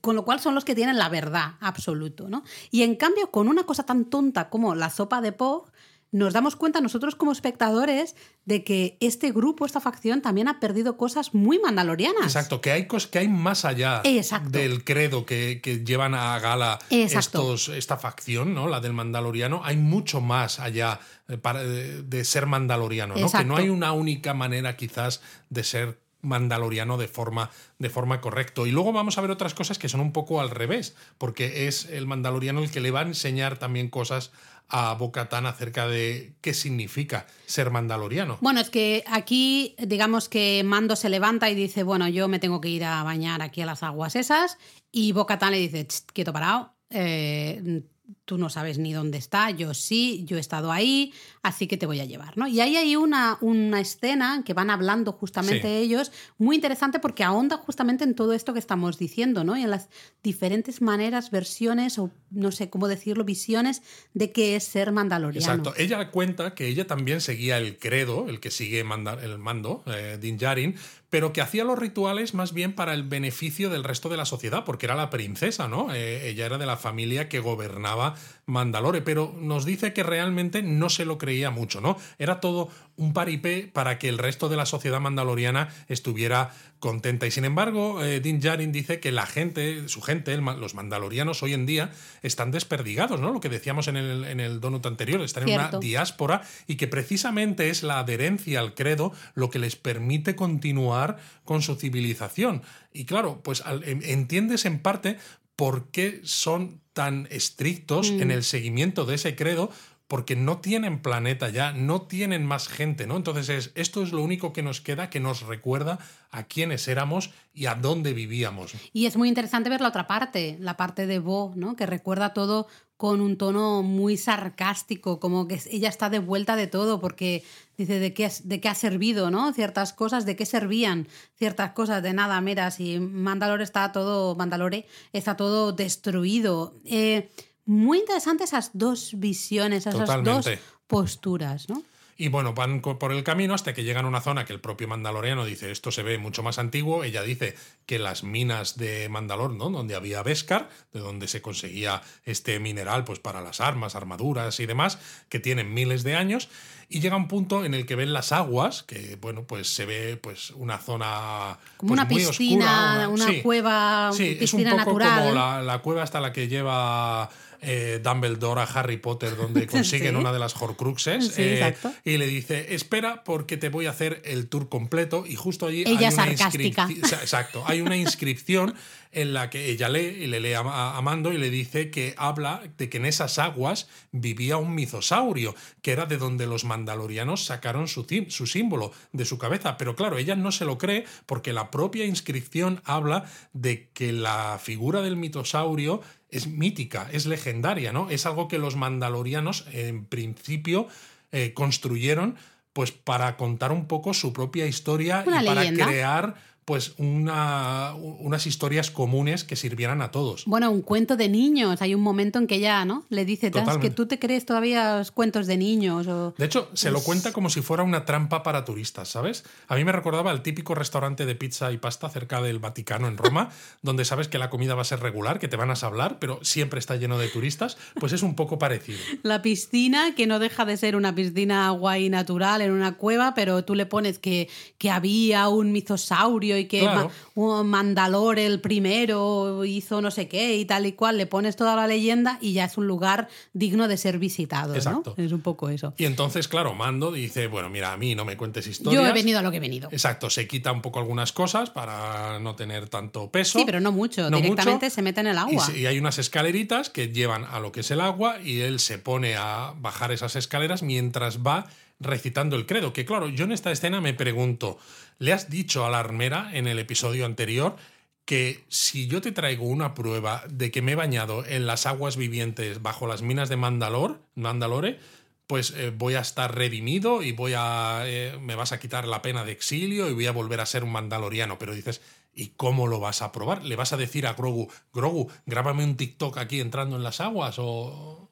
[0.00, 2.42] Con lo cual son los que tienen la verdad absoluto, ¿no?
[2.70, 5.70] Y en cambio, con una cosa tan tonta como la sopa de Pog,
[6.14, 10.96] nos damos cuenta nosotros como espectadores de que este grupo, esta facción, también ha perdido
[10.96, 12.22] cosas muy mandalorianas.
[12.26, 14.50] Exacto, que hay, cos- que hay más allá Exacto.
[14.50, 18.68] del credo que, que llevan a gala estos, esta facción, ¿no?
[18.68, 19.62] La del mandaloriano.
[19.64, 23.28] Hay mucho más allá eh, de, ser mandaloriano, ¿no?
[23.32, 28.62] Que no hay una única manera quizás de ser mandaloriano de forma, de forma correcta.
[28.62, 31.86] Y luego vamos a ver otras cosas que son un poco al revés, porque es
[31.86, 34.32] el mandaloriano el que le va a enseñar también cosas
[34.68, 38.38] a Bocatán acerca de qué significa ser mandaloriano.
[38.40, 42.60] Bueno, es que aquí, digamos que Mando se levanta y dice, bueno, yo me tengo
[42.60, 44.58] que ir a bañar aquí a las aguas esas,
[44.90, 47.82] y Bocatán le dice, "Ch, quieto parado, eh,
[48.24, 51.12] tú no sabes ni dónde está, yo sí, yo he estado ahí,
[51.44, 52.48] así que te voy a llevar, ¿no?
[52.48, 57.58] Y ahí hay una, una escena que van hablando justamente ellos, muy interesante porque ahonda
[57.58, 59.54] justamente en todo esto que estamos diciendo, ¿no?
[59.54, 59.90] Y en las
[60.22, 63.82] diferentes maneras, versiones o no sé cómo decirlo, visiones
[64.14, 65.46] de qué es ser mandaloriano.
[65.46, 65.74] Exacto.
[65.76, 70.38] Ella cuenta que ella también seguía el credo, el que sigue el mando, eh, Din
[70.38, 70.76] Djarin,
[71.10, 74.64] pero que hacía los rituales más bien para el beneficio del resto de la sociedad,
[74.64, 75.94] porque era la princesa, ¿no?
[75.94, 80.90] Eh, ella era de la familia que gobernaba Mandalore, pero nos dice que realmente no
[80.90, 81.96] se lo creía mucho, ¿no?
[82.18, 87.26] Era todo un paripé para que el resto de la sociedad mandaloriana estuviera contenta.
[87.26, 91.54] Y sin embargo, eh, Din Djarin dice que la gente, su gente, los mandalorianos hoy
[91.54, 91.90] en día,
[92.22, 93.32] están desperdigados, ¿no?
[93.32, 96.86] Lo que decíamos en el, en el donut anterior, están en una diáspora y que
[96.86, 102.62] precisamente es la adherencia al credo lo que les permite continuar con su civilización.
[102.92, 105.18] Y claro, pues entiendes en parte
[105.56, 108.30] por qué son tan estrictos en mm.
[108.30, 109.70] el seguimiento de ese credo,
[110.08, 113.16] porque no tienen planeta ya, no tienen más gente, ¿no?
[113.16, 115.98] Entonces esto es lo único que nos queda, que nos recuerda
[116.30, 118.74] a quiénes éramos y a dónde vivíamos.
[118.92, 121.74] Y es muy interesante ver la otra parte, la parte de Bo, ¿no?
[121.74, 122.66] Que recuerda todo
[122.96, 127.42] con un tono muy sarcástico, como que ella está de vuelta de todo, porque
[127.76, 129.52] dice de qué, de qué ha servido, ¿no?
[129.52, 134.86] Ciertas cosas, de qué servían ciertas cosas, de nada, mira, si Mandalore está todo, Mandalore
[135.12, 136.74] está todo destruido.
[136.84, 137.30] Eh,
[137.66, 140.48] muy interesantes esas dos visiones, esas dos
[140.86, 141.82] posturas, ¿no?
[142.16, 144.86] Y bueno, van por el camino hasta que llegan a una zona que el propio
[144.86, 147.02] mandaloriano dice, esto se ve mucho más antiguo.
[147.02, 147.56] Ella dice
[147.86, 149.68] que las minas de Mandalor, ¿no?
[149.70, 154.66] Donde había Beskar, de donde se conseguía este mineral pues para las armas, armaduras y
[154.66, 154.98] demás,
[155.28, 156.48] que tienen miles de años.
[156.88, 160.16] Y llega un punto en el que ven las aguas, que bueno, pues se ve
[160.16, 165.18] pues una zona como una pues, piscina, una cueva, sí, es un poco natural.
[165.18, 167.30] como la, la cueva hasta la que lleva
[167.64, 171.38] eh, Dumbledore a Harry Potter, donde consiguen una de las Horcruxes.
[171.38, 175.24] Eh, y le dice: Espera, porque te voy a hacer el tour completo.
[175.26, 176.90] Y justo allí ella hay una inscripción.
[176.90, 178.74] Exacto, hay una inscripción
[179.14, 182.62] en la que ella lee y le lee a, Mando y le dice que habla
[182.78, 187.88] de que en esas aguas vivía un mitosaurio, que era de donde los mandalorianos sacaron
[187.88, 189.76] su, su símbolo de su cabeza.
[189.76, 194.58] Pero claro, ella no se lo cree porque la propia inscripción habla de que la
[194.62, 196.00] figura del mitosaurio
[196.30, 198.10] es mítica, es legendaria, ¿no?
[198.10, 200.88] Es algo que los mandalorianos en principio
[201.32, 202.36] eh, construyeron
[202.74, 206.34] pues para contar un poco su propia historia y para crear
[206.64, 210.44] pues una, unas historias comunes que sirvieran a todos.
[210.46, 211.82] Bueno, un cuento de niños.
[211.82, 213.04] Hay un momento en que ella ¿no?
[213.10, 213.50] le dice,
[213.80, 216.06] que tú te crees todavía los cuentos de niños.
[216.06, 216.34] O...
[216.38, 219.44] De hecho, se lo cuenta como si fuera una trampa para turistas, ¿sabes?
[219.68, 223.16] A mí me recordaba el típico restaurante de pizza y pasta cerca del Vaticano en
[223.16, 223.50] Roma,
[223.82, 226.38] donde sabes que la comida va a ser regular, que te van a hablar, pero
[226.42, 227.76] siempre está lleno de turistas.
[227.98, 228.98] Pues es un poco parecido.
[229.22, 233.64] La piscina, que no deja de ser una piscina guay natural en una cueva, pero
[233.64, 234.48] tú le pones que,
[234.78, 236.88] que había un mitosaurio y que
[237.34, 241.86] Mandalore el primero hizo no sé qué y tal y cual, le pones toda la
[241.86, 244.74] leyenda y ya es un lugar digno de ser visitado.
[244.74, 245.14] Exacto.
[245.16, 245.94] Es un poco eso.
[245.96, 249.02] Y entonces, claro, Mando dice, bueno, mira, a mí no me cuentes historias.
[249.02, 249.88] Yo he venido a lo que he venido.
[249.92, 253.58] Exacto, se quita un poco algunas cosas para no tener tanto peso.
[253.58, 255.68] Sí, pero no mucho, directamente se mete en el agua.
[255.74, 258.80] Y, y hay unas escaleritas que llevan a lo que es el agua y él
[258.80, 261.66] se pone a bajar esas escaleras mientras va
[262.04, 262.92] recitando el credo.
[262.92, 264.78] Que claro, yo en esta escena me pregunto,
[265.18, 267.76] ¿le has dicho a la armera en el episodio anterior
[268.24, 272.16] que si yo te traigo una prueba de que me he bañado en las aguas
[272.16, 274.98] vivientes bajo las minas de Mandalor, Mandalore,
[275.46, 279.20] pues eh, voy a estar redimido y voy a eh, me vas a quitar la
[279.20, 282.00] pena de exilio y voy a volver a ser un mandaloriano, pero dices,
[282.34, 283.62] ¿y cómo lo vas a probar?
[283.62, 287.56] ¿Le vas a decir a Grogu, Grogu, grábame un TikTok aquí entrando en las aguas
[287.58, 288.30] o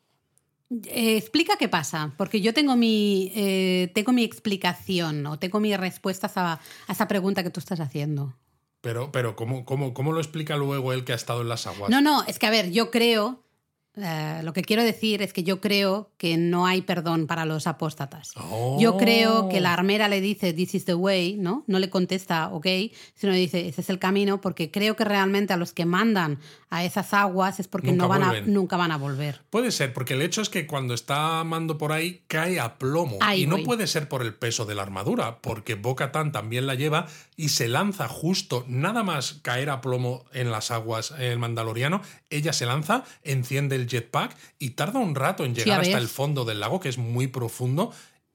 [0.86, 5.76] eh, explica qué pasa, porque yo tengo mi, eh, tengo mi explicación o tengo mi
[5.76, 8.34] respuesta a, a, esa pregunta que tú estás haciendo.
[8.80, 11.90] Pero, pero ¿cómo, cómo, ¿cómo lo explica luego él que ha estado en las aguas?
[11.90, 13.42] No, no, es que a ver, yo creo
[13.94, 17.66] eh, lo que quiero decir es que yo creo que no hay perdón para los
[17.66, 18.32] apóstatas.
[18.78, 19.72] Yo creo que la oh.
[19.74, 21.64] armera le dice, this is the way, ¿no?
[21.66, 22.66] No le contesta, ok,
[23.14, 26.38] sino le dice, ese es el camino, porque creo que realmente a los que mandan
[26.70, 29.42] a esas aguas es porque nunca no van a, nunca van a volver.
[29.50, 33.18] Puede ser, porque el hecho es que cuando está mando por ahí cae a plomo.
[33.36, 37.08] y no puede ser por el peso de la armadura, porque Boca también la lleva
[37.36, 42.54] y se lanza justo, nada más caer a plomo en las aguas el mandaloriano, ella
[42.54, 46.60] se lanza, enciende el jetpack y tarda un rato en llegar hasta el fondo del
[46.60, 47.92] lago, que es muy profundo,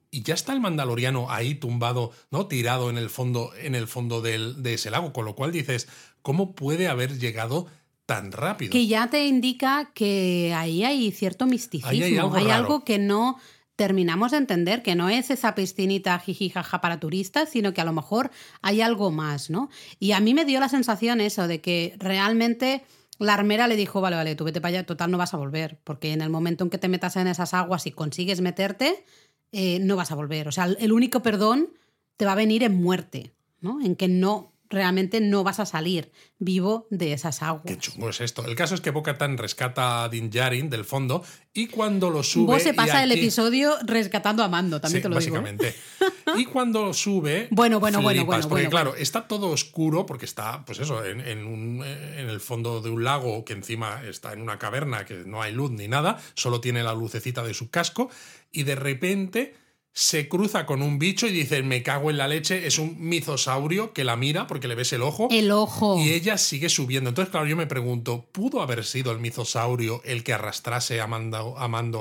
[0.10, 2.48] y ya está el mandaloriano ahí tumbado, ¿no?
[2.48, 5.12] Tirado en el fondo, en el fondo del, de ese lago.
[5.12, 5.88] Con lo cual dices,
[6.22, 7.68] ¿cómo puede haber llegado
[8.08, 8.72] tan rápido.
[8.72, 13.38] Que ya te indica que ahí hay cierto misticismo, hay algo, que no
[13.76, 17.94] terminamos de entender, que no es esa piscinita jijijaja para turistas, sino que a lo
[17.94, 18.32] mejor
[18.64, 19.70] hay algo más, ¿no?
[20.00, 22.84] Y a mí me dio la sensación eso, de que realmente
[23.20, 25.80] la armera le dijo, vale, vale, tú vete para allá, total no vas a volver,
[25.84, 29.06] porque en el momento en que te metas en esas aguas y consigues meterte,
[29.52, 30.48] eh, no vas a volver.
[30.48, 31.70] O sea, el único perdón
[32.18, 33.82] te va a venir en muerte, ¿no?
[33.82, 37.66] En que no realmente no vas a salir vivo de esas aguas.
[37.66, 38.46] Qué chungo es esto.
[38.46, 42.54] El caso es que Bocatan rescata a Din Djarin del fondo y cuando lo sube.
[42.54, 45.38] Vos se pasa el episodio rescatando a Mando, también te lo digo.
[45.38, 45.40] ¿eh?
[45.40, 45.76] Básicamente.
[46.38, 47.48] y cuando lo sube.
[47.52, 48.48] Bueno, bueno, bueno, bueno.
[48.48, 52.90] Porque, claro, está todo oscuro porque está, pues eso, en, en, en, el fondo de
[52.90, 56.62] un lago que encima está en una caverna que no hay luz ni nada, solo
[56.62, 58.10] tiene la lucecita de su casco
[58.52, 59.56] y de repente
[59.98, 63.94] se cruza con un bicho y dice, me cago en la leche, es un mizosaurio
[63.94, 65.28] que la mira porque le ves el ojo.
[65.32, 65.98] El ojo.
[65.98, 67.10] Y ella sigue subiendo.
[67.10, 71.56] Entonces, claro, yo me pregunto, ¿pudo haber sido el mizosaurio el que arrastrase a Mando,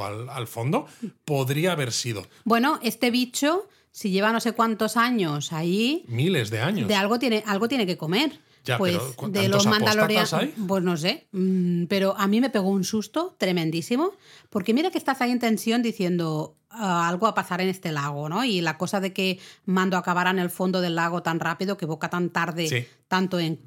[0.05, 0.84] al, fondo?
[1.24, 2.26] Podría haber sido.
[2.44, 6.05] Bueno, este bicho, si lleva no sé cuántos años ahí...
[6.07, 6.88] Miles de años.
[6.88, 8.38] De algo tiene, algo tiene que comer
[8.78, 10.34] pues de los mandalorianos,
[10.66, 14.12] pues no sé, mm, pero a mí me pegó un susto tremendísimo,
[14.51, 18.45] porque mira que estás ahí en tensión diciendo algo a pasar en este lago, ¿no?
[18.45, 21.87] Y la cosa de que Mando acabará en el fondo del lago tan rápido, que
[21.87, 23.59] Boca tan tarde, tanto en,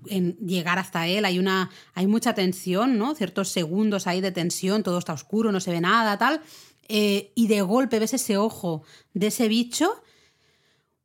[0.45, 3.15] llegar hasta él, hay una, hay mucha tensión, ¿no?
[3.15, 6.41] Ciertos segundos ahí de tensión, todo está oscuro, no se ve nada, tal,
[6.87, 8.83] eh, y de golpe ves ese ojo
[9.13, 10.01] de ese bicho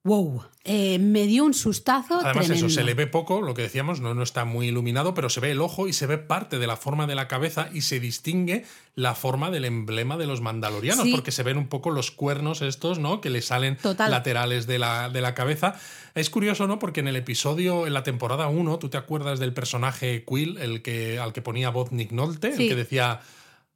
[0.04, 2.20] Wow, eh, me dio un sustazo.
[2.22, 5.30] Además, eso se le ve poco, lo que decíamos, no, no está muy iluminado, pero
[5.30, 7.80] se ve el ojo y se ve parte de la forma de la cabeza y
[7.80, 12.10] se distingue la forma del emblema de los mandalorianos, porque se ven un poco los
[12.10, 13.22] cuernos estos, ¿no?
[13.22, 15.74] Que le salen laterales de la, de la cabeza.
[16.14, 16.78] Es curioso, ¿no?
[16.78, 20.82] Porque en el episodio, en la temporada 1, tú te acuerdas del personaje Quill, el
[20.82, 23.22] que, al que ponía voz Nick Nolte, el que decía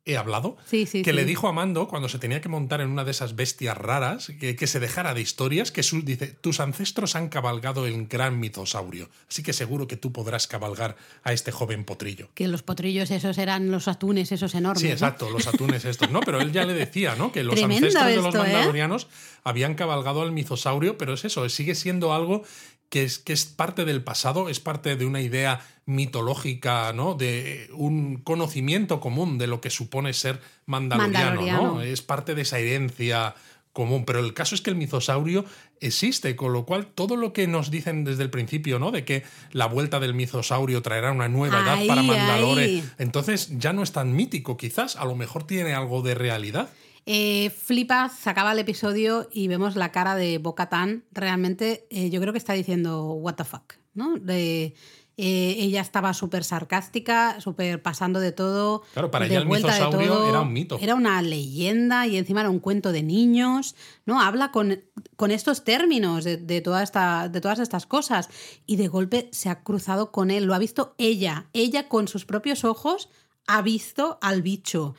[0.08, 3.10] he hablado, que le dijo a Mando cuando se tenía que montar en una de
[3.10, 8.06] esas bestias raras, que, se dejara de historias, que dice, tus ancestros han cabalgado el
[8.06, 12.30] gran mitosaurio, así que seguro que tú podrás cabalgar a este joven potrillo.
[12.34, 14.80] Que los potrillos esos eran los atunes esos enormes.
[14.80, 16.20] Sí, exacto, los atunes estos, ¿no?
[16.20, 17.30] Pero él ya le decía, ¿no?
[17.30, 18.38] Que los ancestros de los ¿eh?
[18.38, 19.08] mandalorianos
[19.44, 22.44] habían cabalgado al mitosaurio, pero es eso, sigue siendo algo
[22.88, 27.14] que es, que es parte del pasado, es parte de una idea mitológica, ¿no?
[27.14, 31.82] De un conocimiento común de lo que supone ser mandaloriano, ¿no?
[31.82, 33.34] Es parte de esa herencia
[33.72, 34.04] común.
[34.04, 35.44] Pero el caso es que el mizosaurio
[35.80, 38.90] existe, con lo cual todo lo que nos dicen desde el principio, ¿no?
[38.90, 39.22] De que
[39.52, 44.14] la vuelta del mizosaurio traerá una nueva edad para Mandalore, entonces ya no es tan
[44.14, 46.70] mítico, quizás, a lo mejor tiene algo de realidad.
[47.10, 51.04] Eh, flipa, se acaba el episodio y vemos la cara de Bocatan.
[51.10, 53.76] Realmente, eh, yo creo que está diciendo, ¿What the fuck?
[53.94, 54.18] ¿no?
[54.18, 54.74] De,
[55.16, 58.82] eh, ella estaba súper sarcástica, súper pasando de todo.
[58.92, 60.78] Claro, para ella el mitosaurio era un mito.
[60.82, 63.74] Era una leyenda y encima era un cuento de niños.
[64.04, 64.20] ¿no?
[64.20, 64.78] Habla con,
[65.16, 68.28] con estos términos de, de, toda esta, de todas estas cosas.
[68.66, 70.44] Y de golpe se ha cruzado con él.
[70.44, 71.46] Lo ha visto ella.
[71.54, 73.08] Ella con sus propios ojos
[73.46, 74.94] ha visto al bicho.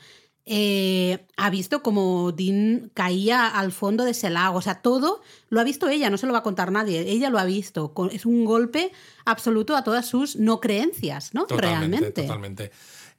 [0.52, 4.58] Eh, ha visto como Dean caía al fondo de ese lago.
[4.58, 7.08] O sea, todo lo ha visto ella, no se lo va a contar nadie.
[7.08, 7.94] Ella lo ha visto.
[8.10, 8.90] Es un golpe
[9.24, 11.46] absoluto a todas sus no creencias, ¿no?
[11.48, 12.22] Realmente.
[12.22, 12.72] Totalmente.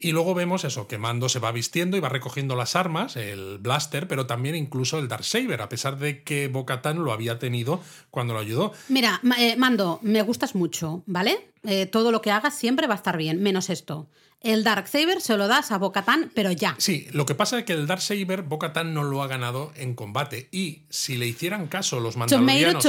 [0.03, 3.59] Y luego vemos eso, que Mando se va vistiendo y va recogiendo las armas, el
[3.59, 8.33] blaster, pero también incluso el Darksaber, a pesar de que Bocatan lo había tenido cuando
[8.33, 8.73] lo ayudó.
[8.89, 11.51] Mira, eh, Mando, me gustas mucho, ¿vale?
[11.63, 14.09] Eh, todo lo que hagas siempre va a estar bien, menos esto.
[14.41, 16.73] El Darksaber se lo das a Bocatan, pero ya.
[16.79, 20.49] Sí, lo que pasa es que el Darksaber Bocatan no lo ha ganado en combate.
[20.51, 22.83] Y si le hicieran caso los mandalorianos.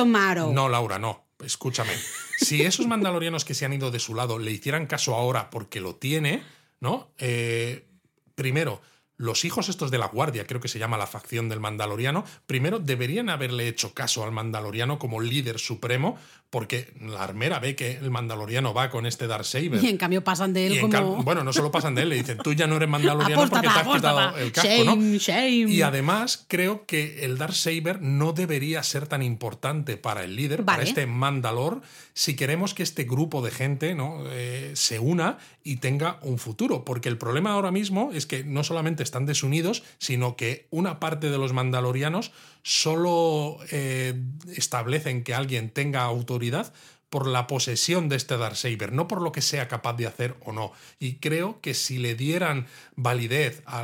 [0.50, 1.26] No, Laura, no.
[1.44, 1.92] Escúchame.
[2.38, 5.80] si esos mandalorianos que se han ido de su lado le hicieran caso ahora porque
[5.80, 6.42] lo tiene,
[6.82, 7.12] ¿no?
[7.16, 7.86] Eh,
[8.34, 8.82] primero,
[9.16, 12.80] los hijos estos de la guardia, creo que se llama la facción del Mandaloriano, primero
[12.80, 16.18] deberían haberle hecho caso al Mandaloriano como líder supremo,
[16.50, 19.82] porque la armera ve que el Mandaloriano va con este Darksaber.
[19.82, 21.22] Y en cambio pasan de él como...
[21.22, 23.72] Bueno, no solo pasan de él, le dicen, tú ya no eres Mandaloriano porque te
[23.72, 24.96] has quitado el casco, ¿no?
[24.96, 30.82] Y además creo que el Darksaber no debería ser tan importante para el líder, para
[30.82, 31.80] este Mandalor,
[32.12, 34.24] si queremos que este grupo de gente ¿no?
[34.26, 36.84] Eh, se una y tenga un futuro.
[36.84, 41.30] Porque el problema ahora mismo es que no solamente están desunidos, sino que una parte
[41.30, 42.32] de los mandalorianos
[42.62, 44.14] solo eh,
[44.56, 46.72] establecen que alguien tenga autoridad
[47.12, 50.52] por la posesión de este Darksaber, no por lo que sea capaz de hacer o
[50.52, 50.72] no.
[50.98, 53.82] Y creo que si le dieran validez a,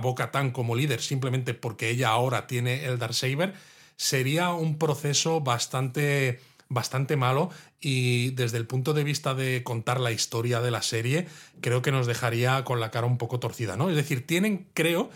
[0.00, 3.52] Bo-Katan como líder simplemente porque ella ahora tiene el Darksaber,
[3.96, 6.40] sería un proceso bastante
[6.72, 7.50] bastante malo
[7.80, 11.26] y desde el punto de vista de contar la historia de la serie,
[11.60, 13.90] creo que nos dejaría con la cara un poco torcida, ¿no?
[13.90, 15.10] Es decir, tienen, creo,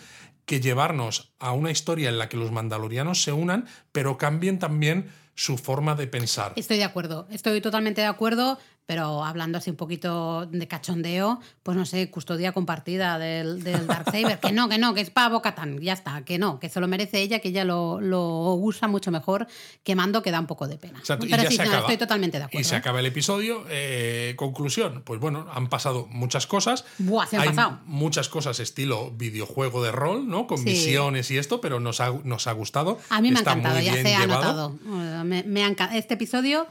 [0.44, 5.10] que llevarnos a una historia en la que los mandalorianos se unan, pero cambien también
[5.34, 6.52] su forma de pensar.
[6.56, 8.58] Estoy de acuerdo, estoy totalmente de acuerdo.
[8.86, 14.38] Pero hablando así un poquito de cachondeo, pues no sé, custodia compartida del, del Darksaber.
[14.40, 16.86] que no, que no, que es para Bocatan, ya está, que no, que se lo
[16.86, 19.48] merece ella, que ella lo, lo usa mucho mejor
[19.82, 21.00] que Mando, que da un poco de pena.
[21.00, 21.80] Exacto, y Pero ya sí, se no, acaba.
[21.82, 22.60] estoy totalmente de acuerdo.
[22.60, 22.78] Y se ¿eh?
[22.78, 23.64] acaba el episodio.
[23.68, 26.84] Eh, conclusión, pues bueno, han pasado muchas cosas.
[26.98, 27.80] Buah, se han Hay pasado.
[27.86, 30.46] muchas cosas estilo videojuego de rol, ¿no?
[30.46, 30.64] Con Sí.
[30.64, 33.00] misiones y esto, pero nos ha, nos ha gustado.
[33.10, 34.78] A mí me ha encantado, ya se ha llevado.
[34.78, 35.20] notado.
[35.20, 36.68] Eh, Me, me ha este episodio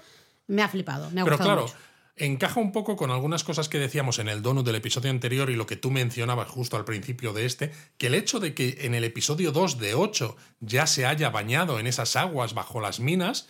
[0.48, 1.76] me ha flipado, me ha Pero gustado claro, mucho.
[2.16, 5.56] Encaja un poco con algunas cosas que decíamos en el donut del episodio anterior y
[5.56, 8.96] lo que tú mencionabas justo al principio de este, que el hecho de que en
[8.96, 13.48] el episodio 2 de 8 ya se haya bañado en esas aguas bajo las minas,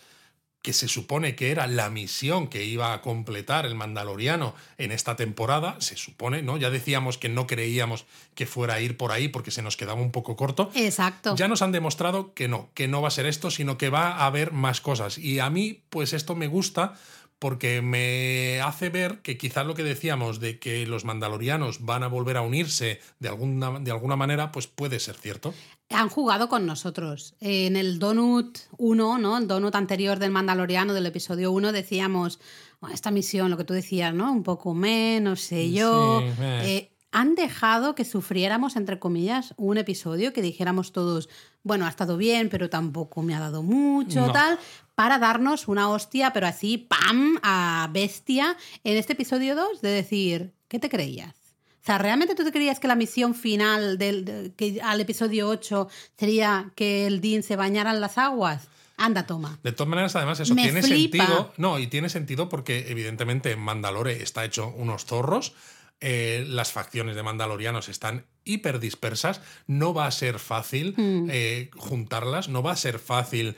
[0.66, 5.14] que se supone que era la misión que iba a completar el Mandaloriano en esta
[5.14, 6.56] temporada, se supone, ¿no?
[6.56, 8.04] Ya decíamos que no creíamos
[8.34, 10.72] que fuera a ir por ahí porque se nos quedaba un poco corto.
[10.74, 11.36] Exacto.
[11.36, 14.08] Ya nos han demostrado que no, que no va a ser esto, sino que va
[14.08, 15.18] a haber más cosas.
[15.18, 16.94] Y a mí, pues esto me gusta
[17.38, 22.08] porque me hace ver que quizás lo que decíamos de que los mandalorianos van a
[22.08, 25.52] volver a unirse de alguna, de alguna manera, pues puede ser cierto.
[25.90, 27.34] Han jugado con nosotros.
[27.40, 29.38] En el Donut 1, ¿no?
[29.38, 32.40] El Donut anterior del Mandaloriano, del episodio 1, decíamos,
[32.80, 34.32] "Bueno, esta misión, lo que tú decías, ¿no?
[34.32, 36.20] Un poco menos, no sé yo.
[36.20, 36.62] Sí, eh.
[36.64, 41.28] Eh, han dejado que sufriéramos, entre comillas, un episodio que dijéramos todos,
[41.62, 44.32] bueno, ha estado bien, pero tampoco me ha dado mucho, No.
[44.32, 44.58] tal,
[44.96, 50.52] para darnos una hostia, pero así, ¡pam!, a bestia, en este episodio 2, de decir,
[50.66, 51.34] ¿qué te creías?
[51.82, 55.48] O sea, ¿realmente tú te creías que la misión final del, de- que al episodio
[55.48, 55.86] 8
[56.18, 58.66] sería que el Dean se bañara en las aguas?
[58.96, 59.58] Anda, toma.
[59.62, 61.18] De todas maneras, además, eso Me tiene flipa.
[61.18, 61.52] sentido.
[61.58, 65.52] No, y tiene sentido porque, evidentemente, Mandalore está hecho unos zorros.
[66.00, 69.40] eh, las facciones de Mandalorianos están hiper dispersas.
[69.66, 71.28] No va a ser fácil Mm.
[71.32, 72.50] eh, juntarlas.
[72.50, 73.56] No va a ser fácil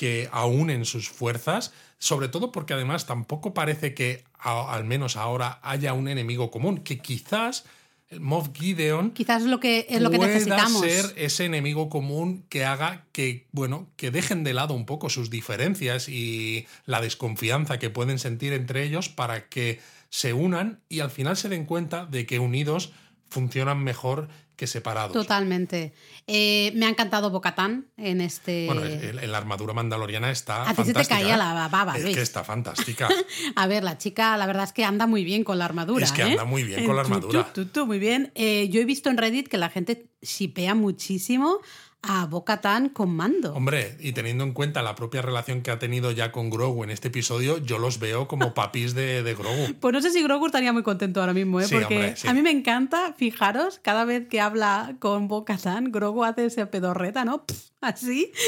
[0.00, 1.74] que aúnen sus fuerzas.
[1.98, 6.78] Sobre todo porque, además, tampoco parece que, a- al menos ahora, haya un enemigo común.
[6.78, 7.64] Que quizás
[8.08, 10.80] el Moff Gideon Quizás lo que, es lo que pueda necesitamos.
[10.80, 15.28] ser ese enemigo común que haga que, bueno, que dejen de lado un poco sus
[15.28, 21.10] diferencias y la desconfianza que pueden sentir entre ellos para que se unan y al
[21.10, 22.90] final se den cuenta de que unidos
[23.28, 24.28] funcionan mejor
[24.60, 25.12] que separados.
[25.14, 25.94] Totalmente.
[26.26, 28.66] Eh, me ha encantado Bocatán en este.
[28.66, 31.38] Bueno, el- la armadura mandaloriana está A ti se te caía ¿eh?
[31.38, 33.08] la baba, Es que está fantástica.
[33.56, 36.04] A ver, la chica, la verdad es que anda muy bien con la armadura.
[36.04, 36.32] Es que ¿eh?
[36.32, 37.52] anda muy bien con la Eh, armadura.
[37.54, 38.32] tu, muy bien.
[38.34, 41.58] Eh, yo he visto en Reddit que la gente shipea muchísimo
[42.02, 43.54] a Bocatán con mando.
[43.54, 46.90] Hombre, y teniendo en cuenta la propia relación que ha tenido ya con Grogu en
[46.90, 49.74] este episodio, yo los veo como papis de, de Grogu.
[49.78, 51.64] Pues no sé si Grogu estaría muy contento ahora mismo, ¿eh?
[51.64, 52.28] Sí, porque hombre, sí.
[52.28, 57.24] a mí me encanta, fijaros, cada vez que habla con Bocatán, Grogu hace ese pedorreta,
[57.24, 57.44] ¿no?
[57.44, 58.32] Pff, así.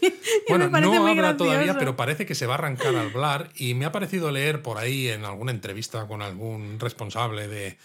[0.00, 0.12] Y
[0.50, 3.10] Bueno, me parece no muy habla todavía, pero parece que se va a arrancar al
[3.10, 7.76] hablar y me ha parecido leer por ahí en alguna entrevista con algún responsable de,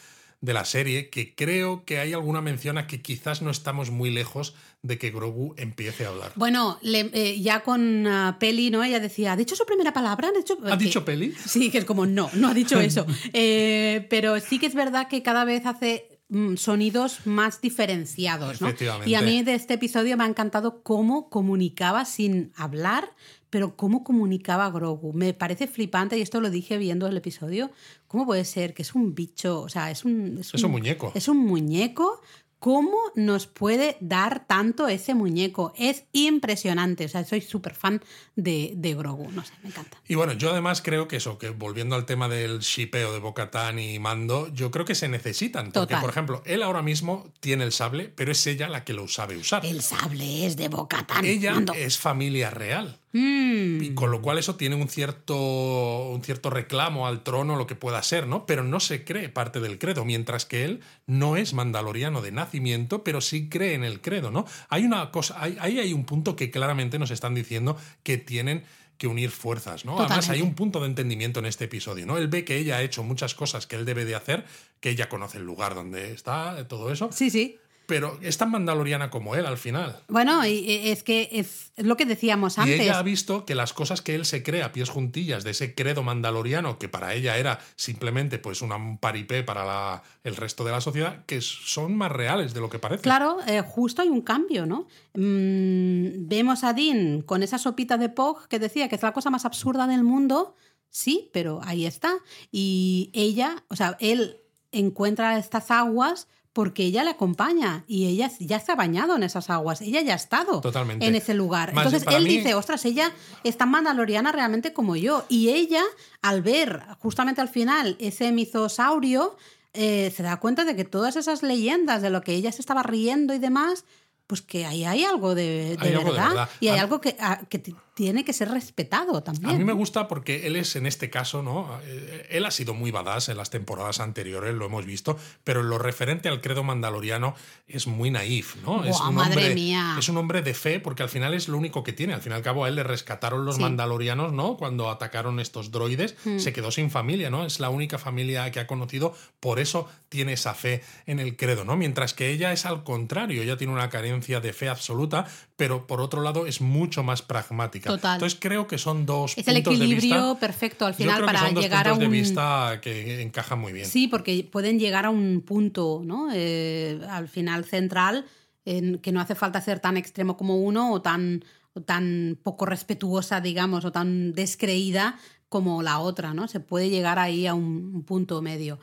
[0.44, 4.12] de la serie que creo que hay alguna mención a que quizás no estamos muy
[4.12, 6.34] lejos de que Grogu empiece a hablar.
[6.36, 8.84] Bueno, le- eh, ya con ah, Peli, ¿no?
[8.84, 10.28] Ella decía, ¿ha dicho su primera palabra?
[10.28, 11.34] ¿Ha dicho, ¿Ha que- dicho Peli?
[11.48, 13.06] Sí, que es como, no, no ha dicho eso.
[13.34, 18.68] Eh, pero sí que es verdad que cada vez hace mm, sonidos más diferenciados, ¿no?
[18.68, 19.10] Efectivamente.
[19.10, 23.14] Y a mí de este episodio me ha encantado cómo comunicaba sin hablar,
[23.54, 25.14] pero cómo comunicaba Grogu.
[25.14, 27.70] Me parece flipante, y esto lo dije viendo el episodio,
[28.08, 29.62] ¿cómo puede ser que es un bicho?
[29.62, 30.39] O sea, es un...
[30.39, 31.12] Es un muñeco.
[31.14, 32.20] Es un muñeco.
[32.58, 35.72] ¿Cómo nos puede dar tanto ese muñeco?
[35.78, 37.06] Es impresionante.
[37.06, 38.01] O sea, soy súper fan
[38.36, 39.30] de, de Grogu.
[39.32, 40.01] No sé, me encanta.
[40.08, 43.78] Y bueno, yo además creo que eso, que volviendo al tema del shipeo de Bocatán
[43.78, 45.66] y Mando, yo creo que se necesitan.
[45.66, 46.01] Porque, Total.
[46.01, 49.38] por ejemplo, él ahora mismo tiene el sable, pero es ella la que lo sabe
[49.38, 49.64] usar.
[49.64, 51.24] El sable es de Bocatán.
[51.24, 52.99] Ella es familia real.
[53.14, 53.82] Mm.
[53.84, 57.76] Y con lo cual eso tiene un cierto, un cierto reclamo al trono, lo que
[57.76, 58.45] pueda ser, ¿no?
[58.45, 63.03] Pero no se cree parte del credo, mientras que él no es mandaloriano de nacimiento,
[63.03, 64.45] pero sí cree en el credo, ¿no?
[64.70, 68.64] Hay una cosa, hay- ahí hay un punto que claramente nos están diciendo que tienen
[68.97, 69.99] que unir fuerzas, ¿no?
[69.99, 72.18] Además hay un punto de entendimiento en este episodio, ¿no?
[72.18, 74.45] Él ve que ella ha hecho muchas cosas que él debe de hacer,
[74.80, 77.57] que ella conoce el lugar donde está, todo eso, Sí, sí.
[77.86, 80.00] Pero es tan mandaloriana como él al final.
[80.08, 82.80] Bueno, y es que es lo que decíamos antes.
[82.80, 85.52] Y ella ha visto que las cosas que él se cree a pies juntillas de
[85.52, 90.64] ese credo mandaloriano, que para ella era simplemente pues un paripé para la, el resto
[90.64, 93.04] de la sociedad, que son más reales de lo que parece.
[93.04, 94.88] Claro, eh, justo hay un cambio, ¿no?
[95.16, 99.30] Mm, vemos a Dean con esa sopita de Pog que decía que es la cosa
[99.30, 100.56] más absurda del mundo.
[100.90, 102.14] Sí, pero ahí está.
[102.52, 108.60] Y ella, o sea, él encuentra estas aguas porque ella le acompaña y ella ya
[108.60, 110.62] se ha bañado en esas aguas, ella ya ha estado
[110.99, 111.70] en ese lugar.
[111.76, 113.12] Entonces él dice, ostras, ella
[113.43, 115.26] es tan mandaloriana realmente como yo.
[115.30, 115.82] Y ella,
[116.22, 119.36] al ver justamente al final ese misosaurio,
[119.74, 122.84] eh, se da cuenta de que todas esas leyendas de lo que ella se estaba
[122.84, 123.86] riendo y demás,
[124.28, 127.18] pues que ahí hay algo de, verdad, y hay algo que,
[127.49, 129.56] que, tiene que ser respetado también.
[129.56, 131.80] A mí me gusta porque él es en este caso, ¿no?
[131.84, 135.70] Eh, él ha sido muy badass en las temporadas anteriores, lo hemos visto, pero en
[135.70, 137.36] lo referente al credo mandaloriano
[137.68, 138.84] es muy naif, ¿no?
[138.84, 139.96] es un madre hombre, mía.
[140.00, 142.14] Es un hombre de fe porque al final es lo único que tiene.
[142.14, 144.58] Al fin y al cabo a él le rescataron los mandalorianos, ¿no?
[144.58, 146.39] Cuando atacaron estos droides, hmm.
[146.39, 147.46] se quedó sin familia, ¿no?
[147.46, 151.64] Es la única familia que ha conocido, por eso tiene esa fe en el credo,
[151.64, 151.76] ¿no?
[151.76, 155.26] Mientras que ella es al contrario, ella tiene una carencia de fe absoluta,
[155.64, 157.89] pero por otro lado es mucho más pragmática.
[157.89, 158.16] Total.
[158.16, 161.99] Entonces creo que son dos es el equilibrio perfecto al final para llegar a un
[161.99, 163.86] de vista que encajan muy bien.
[163.86, 166.28] Sí, porque pueden llegar a un punto, ¿no?
[166.34, 168.26] Eh, al final central
[168.66, 171.45] en que no hace falta ser tan extremo como uno o tan
[171.86, 176.49] tan poco respetuosa, digamos, o tan descreída como la otra, ¿no?
[176.49, 178.80] Se puede llegar ahí a un punto medio.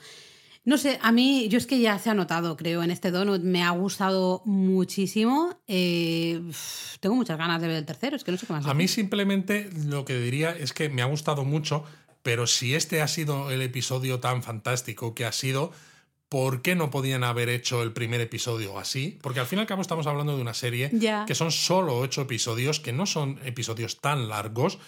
[0.70, 3.42] No sé, a mí, yo es que ya se ha notado, creo, en este donut.
[3.42, 5.60] Me ha gustado muchísimo.
[5.66, 6.40] Eh,
[7.00, 8.64] tengo muchas ganas de ver el tercero, es que no sé qué más.
[8.66, 11.82] A mí simplemente lo que diría es que me ha gustado mucho,
[12.22, 15.72] pero si este ha sido el episodio tan fantástico que ha sido,
[16.28, 19.18] ¿por qué no podían haber hecho el primer episodio así?
[19.22, 20.92] Porque al fin y al cabo estamos hablando de una serie
[21.26, 24.78] que son solo ocho episodios, que no son episodios tan largos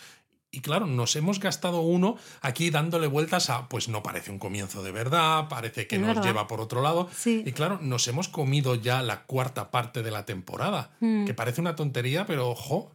[0.55, 4.83] y claro, nos hemos gastado uno aquí dándole vueltas a, pues no parece un comienzo
[4.83, 7.09] de verdad, parece que nos lleva por otro lado.
[7.25, 11.25] Y claro, nos hemos comido ya la cuarta parte de la temporada, hmm.
[11.25, 12.93] que parece una tontería, pero ojo,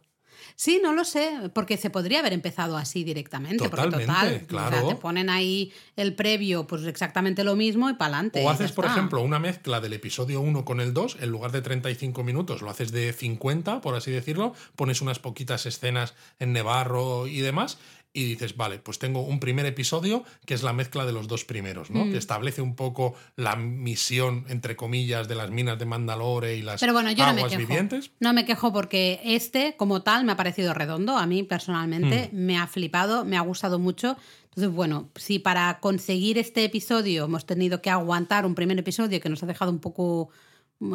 [0.60, 3.58] Sí, no lo sé, porque se podría haber empezado así directamente.
[3.58, 4.88] Totalmente, porque total, claro.
[4.88, 8.44] te ponen ahí el previo, pues exactamente lo mismo y para adelante.
[8.44, 11.62] O haces, por ejemplo, una mezcla del episodio 1 con el 2, en lugar de
[11.62, 17.28] 35 minutos, lo haces de 50, por así decirlo, pones unas poquitas escenas en Nevarro
[17.28, 17.78] y demás,
[18.18, 21.44] y dices, vale, pues tengo un primer episodio que es la mezcla de los dos
[21.44, 22.04] primeros, ¿no?
[22.04, 22.10] Mm.
[22.10, 26.80] Que establece un poco la misión, entre comillas, de las minas de Mandalore y las
[26.80, 27.60] Pero bueno, yo aguas no me quejo.
[27.60, 28.10] vivientes.
[28.18, 31.16] No me quejo porque este, como tal, me ha parecido redondo.
[31.16, 32.36] A mí, personalmente, mm.
[32.36, 34.16] me ha flipado, me ha gustado mucho.
[34.46, 39.28] Entonces, bueno, si para conseguir este episodio hemos tenido que aguantar un primer episodio que
[39.28, 40.30] nos ha dejado un poco